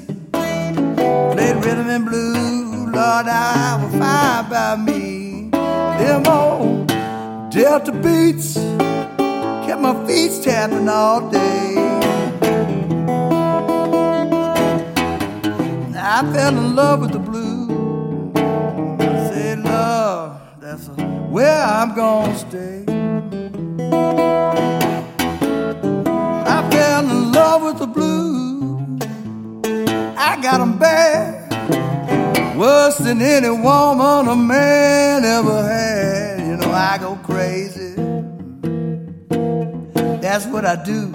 [1.66, 5.50] Rhythm and blues, Lord, I was fine by me.
[5.50, 6.88] Them old
[7.50, 8.54] Delta beats
[9.66, 11.74] kept my feet tapping all day.
[15.98, 18.36] I fell in love with the blues.
[19.00, 20.88] I said, love, that's
[21.32, 22.86] where I'm gonna stay.
[26.46, 29.02] I fell in love with the blues.
[30.16, 31.35] I got 'em bad.
[32.66, 36.40] Worse than any woman a man ever had.
[36.40, 37.94] You know, I go crazy.
[40.20, 41.12] That's what I do.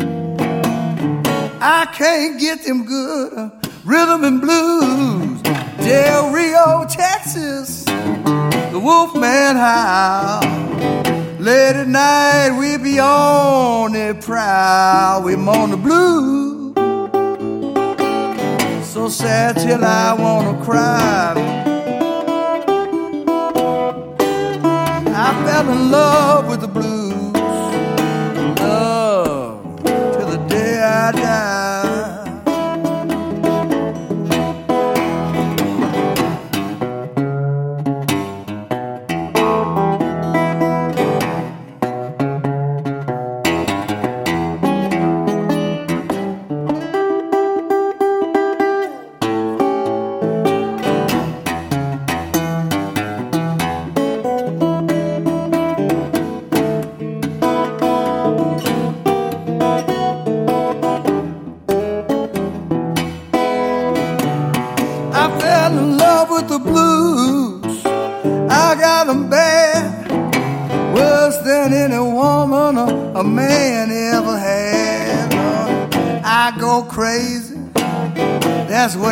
[1.60, 3.50] I can't get them good uh,
[3.84, 5.42] rhythm and blues.
[5.42, 10.42] Del Rio, Texas, the Wolfman Howl.
[11.40, 15.24] Late at night we be on the prowl.
[15.24, 16.39] We moan the blues.
[19.10, 21.34] Sad till I wanna cry.
[25.08, 27.09] I fell in love with the blues.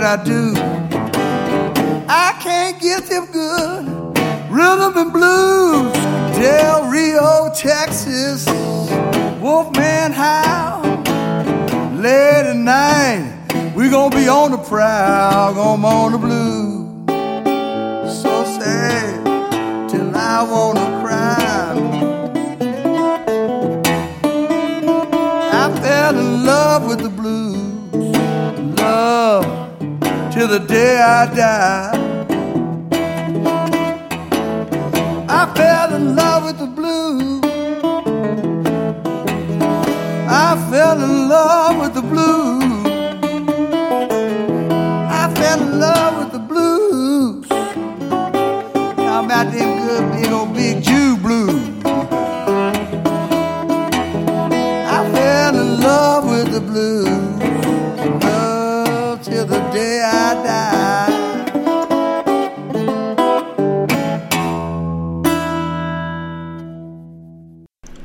[0.08, 0.47] I do.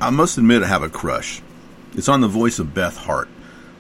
[0.04, 1.42] I must admit I have a crush.
[1.96, 3.30] It's on the voice of Beth Hart.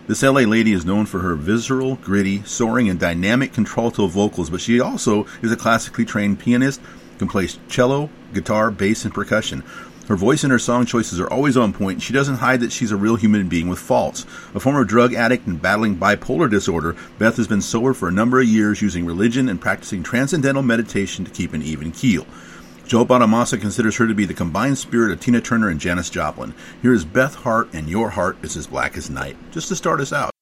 [0.08, 4.62] This LA lady is known for her visceral, gritty, soaring, and dynamic contralto vocals, but
[4.62, 6.80] she also is a classically trained pianist,
[7.18, 9.66] can play cello, guitar, bass, and percussion.
[10.08, 12.94] Her voice and her song choices are always on point, she doesn't hide that she's
[12.94, 14.26] a real human being with faults.
[14.56, 18.40] A former drug addict and battling bipolar disorder, Beth has been sober for a number
[18.40, 22.26] of years using religion and practicing transcendental meditation to keep an even keel.
[22.94, 26.54] Joe Bonamassa considers her to be the combined spirit of Tina Turner and Janis Joplin.
[26.80, 30.00] Here is Beth Hart and Your Heart is as Black as Night, just to start
[30.00, 30.33] us out.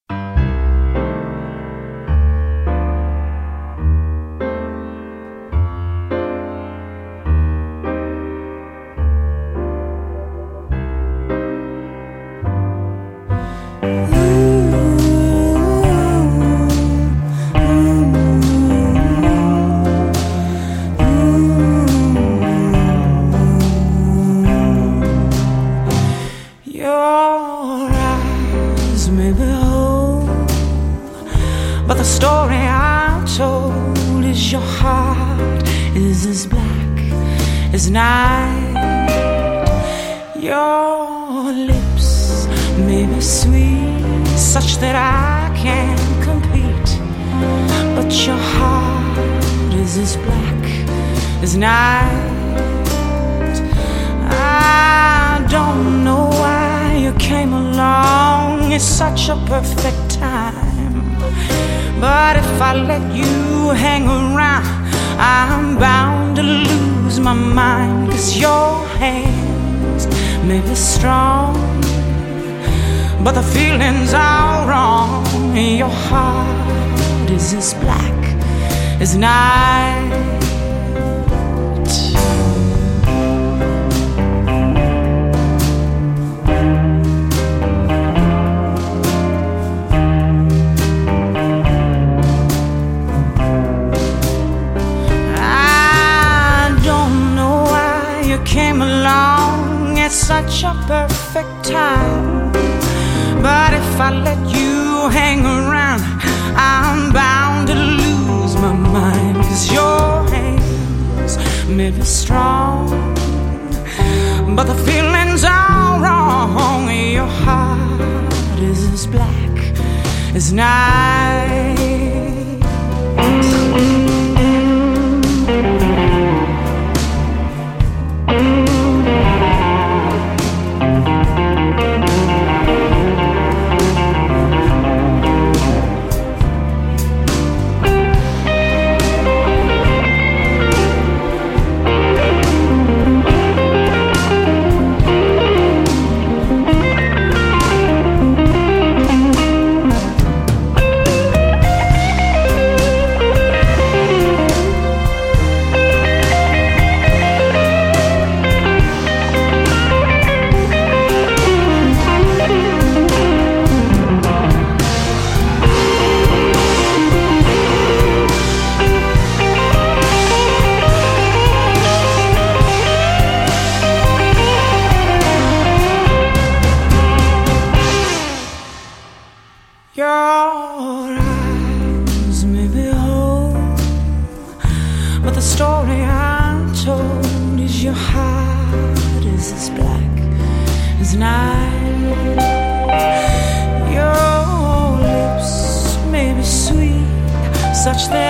[197.94, 198.21] Such that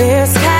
[0.00, 0.59] There's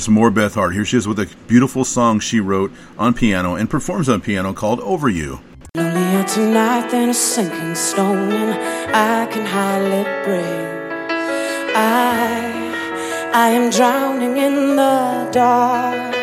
[0.00, 0.72] some more Beth Hart.
[0.72, 4.52] Here she is with a beautiful song she wrote on piano and performs on piano
[4.52, 5.40] called Over You.
[5.76, 10.70] Lonelier tonight than a sinking stone, and I can hardly breathe.
[11.76, 16.14] I, I am drowning in the dark.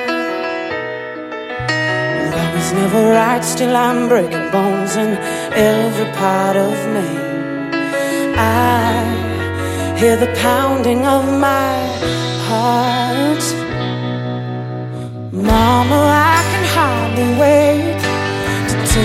[2.36, 5.18] Love is never right, still I'm breaking bones in
[5.54, 7.08] every part of me.
[8.36, 11.88] I hear the pounding of my
[12.48, 13.57] heart.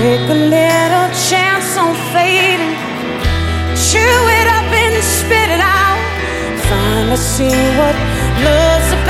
[0.02, 2.74] Take a little chance on fading.
[3.88, 6.00] Chew it up and spit it out.
[6.68, 7.94] Finally see what
[8.44, 9.01] love's about.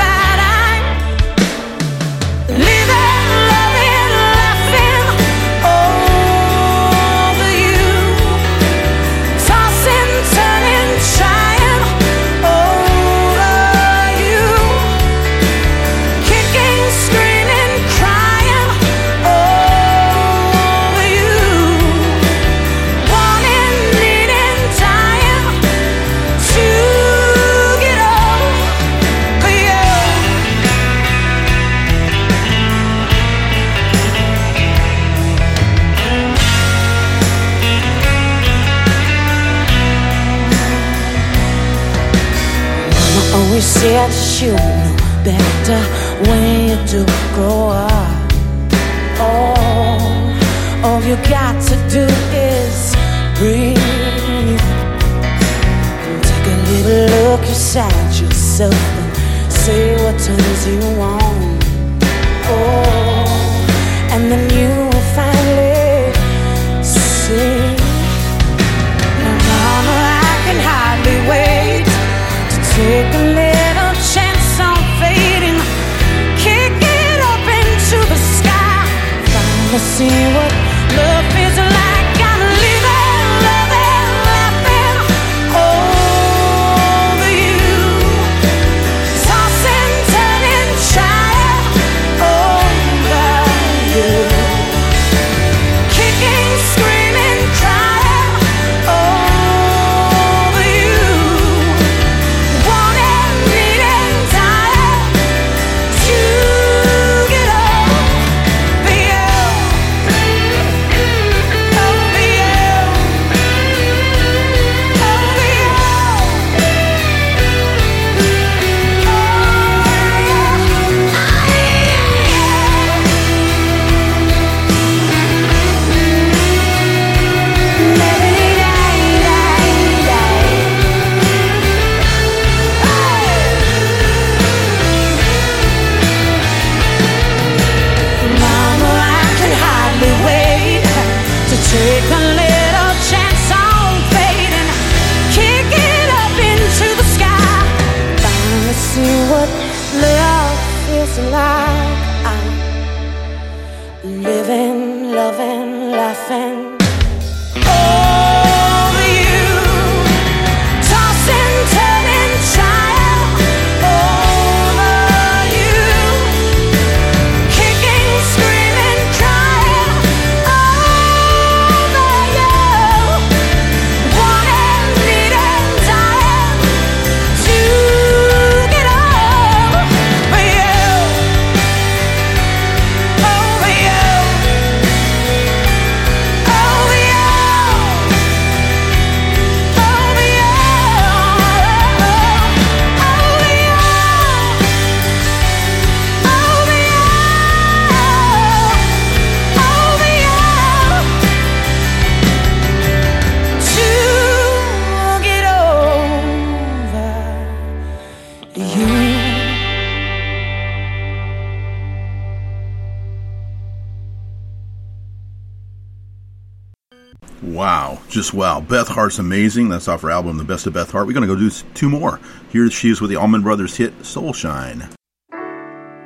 [218.93, 219.69] Hart's amazing.
[219.69, 221.07] That's off her album, The Best of Beth Hart.
[221.07, 222.19] We're going to go do two more.
[222.51, 224.87] Here she is with the Allman Brothers hit Soul Shine.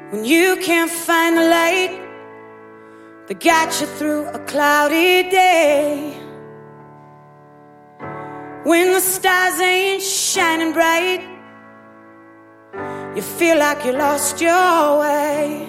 [0.09, 2.07] When you can't find the light
[3.27, 6.17] that got you through a cloudy day.
[8.63, 11.21] When the stars ain't shining bright,
[13.15, 15.67] you feel like you lost your way.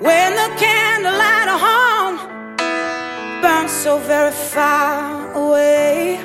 [0.00, 1.93] When the candlelight of home
[3.84, 6.16] so very far away,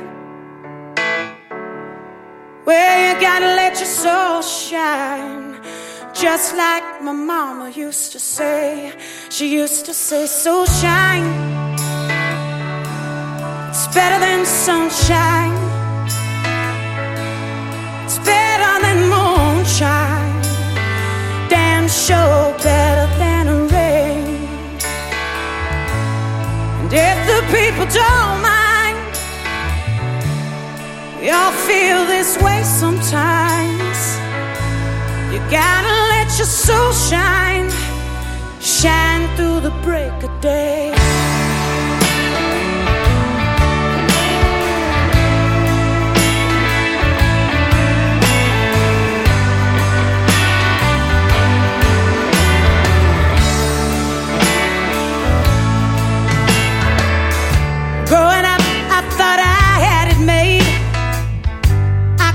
[2.63, 5.59] where you gotta let your soul shine,
[6.13, 8.93] just like my mama used to say.
[9.29, 11.27] She used to say, "So shine."
[13.69, 15.57] It's better than sunshine.
[18.05, 18.48] It's better
[26.91, 28.97] if the people don't mind,
[31.21, 33.99] we all feel this way sometimes.
[35.31, 37.69] You gotta let your soul shine,
[38.59, 41.18] shine through the break of day.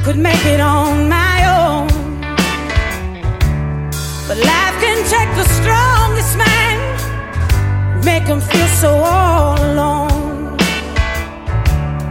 [0.05, 1.89] Could make it on my own.
[4.29, 6.77] But life can take the strongest man,
[8.05, 10.59] make him feel so all alone.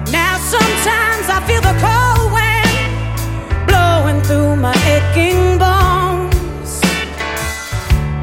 [0.10, 6.82] Now sometimes I feel the cold wind blowing through my aching bones.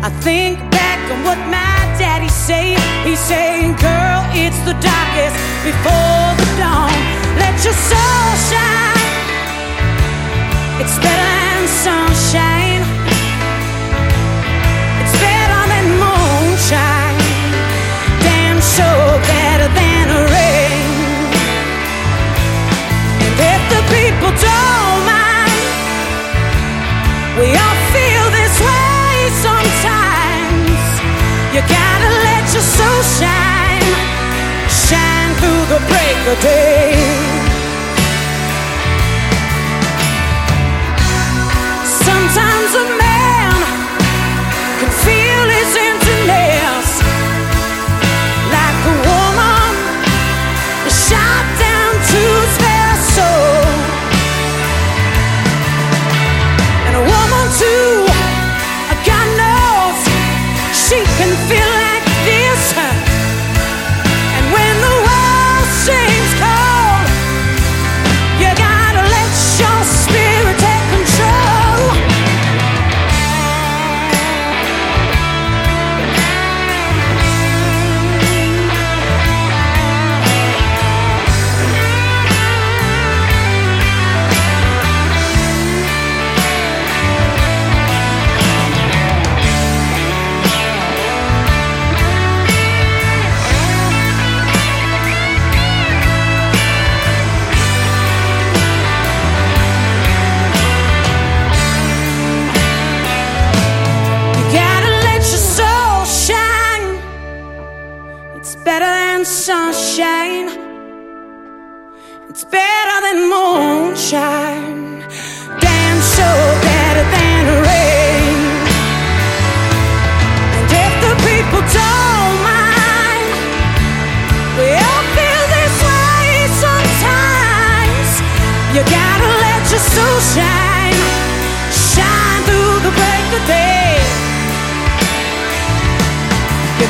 [0.02, 2.80] I think back on what my daddy said.
[3.06, 6.90] He's saying, girl, it's the darkest before the dawn.
[7.38, 8.99] Let your soul shine.
[10.80, 12.82] It's better than sunshine.
[15.02, 17.20] It's better than moonshine.
[18.24, 20.88] Damn sure better than rain.
[23.24, 25.68] And if the people don't mind,
[27.36, 29.16] we all feel this way
[29.46, 30.80] sometimes.
[31.52, 33.92] You gotta let your soul shine,
[34.88, 37.39] shine through the break of day.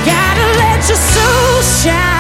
[0.05, 2.20] Gotta let your soul shine,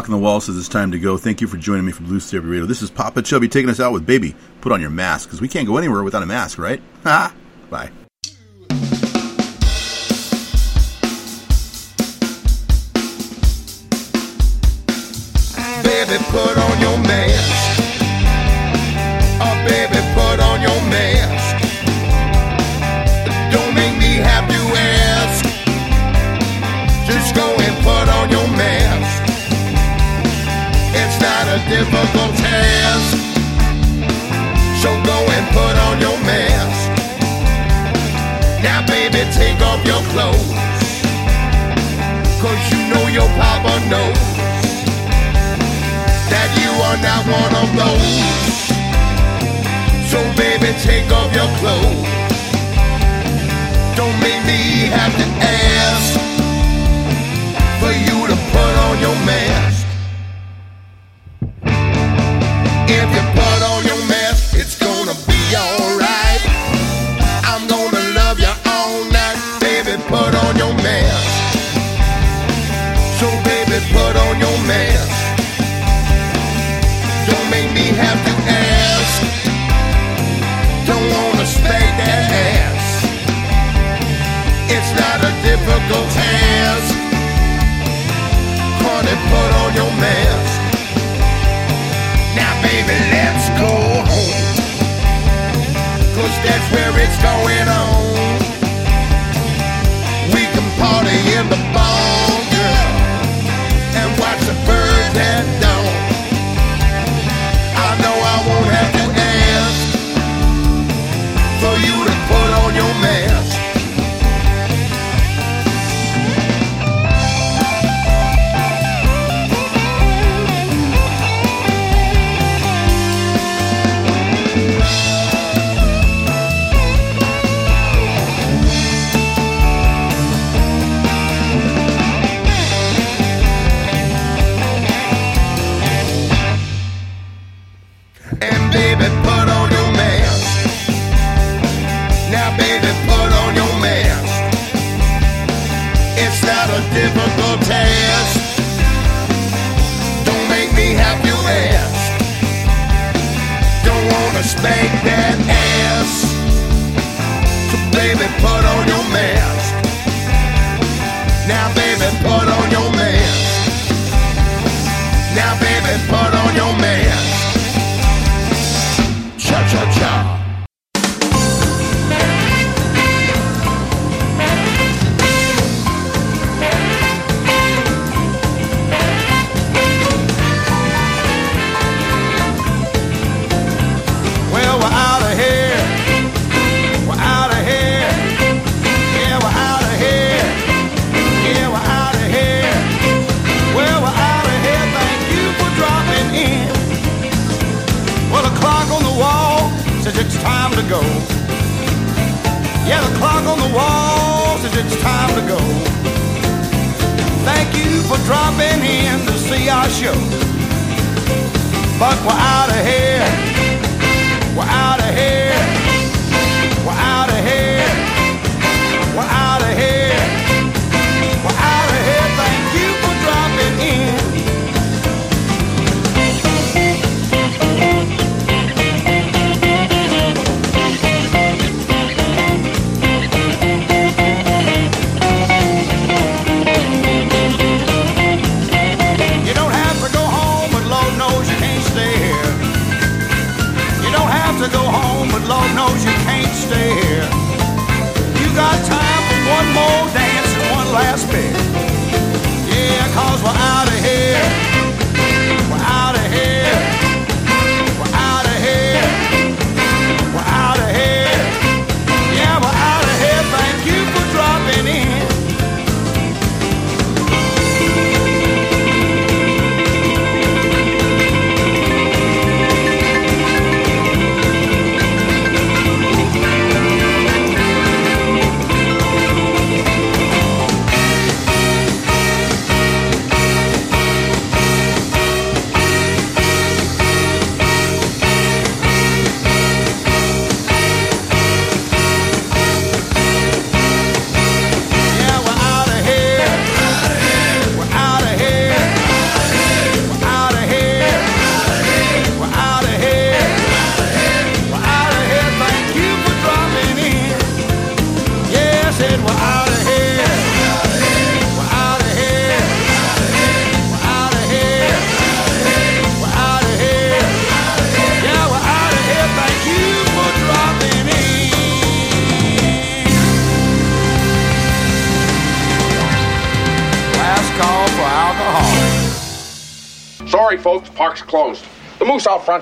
[0.00, 1.18] Rock on the Wall says it's time to go.
[1.18, 2.64] Thank you for joining me from Blue Therapy Radio.
[2.64, 4.34] This is Popa Chubby taking us out with Baby.
[4.62, 6.80] Put on your mask because we can't go anywhere without a mask, right?
[7.04, 7.34] Ha!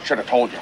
[0.08, 0.57] Should have told you.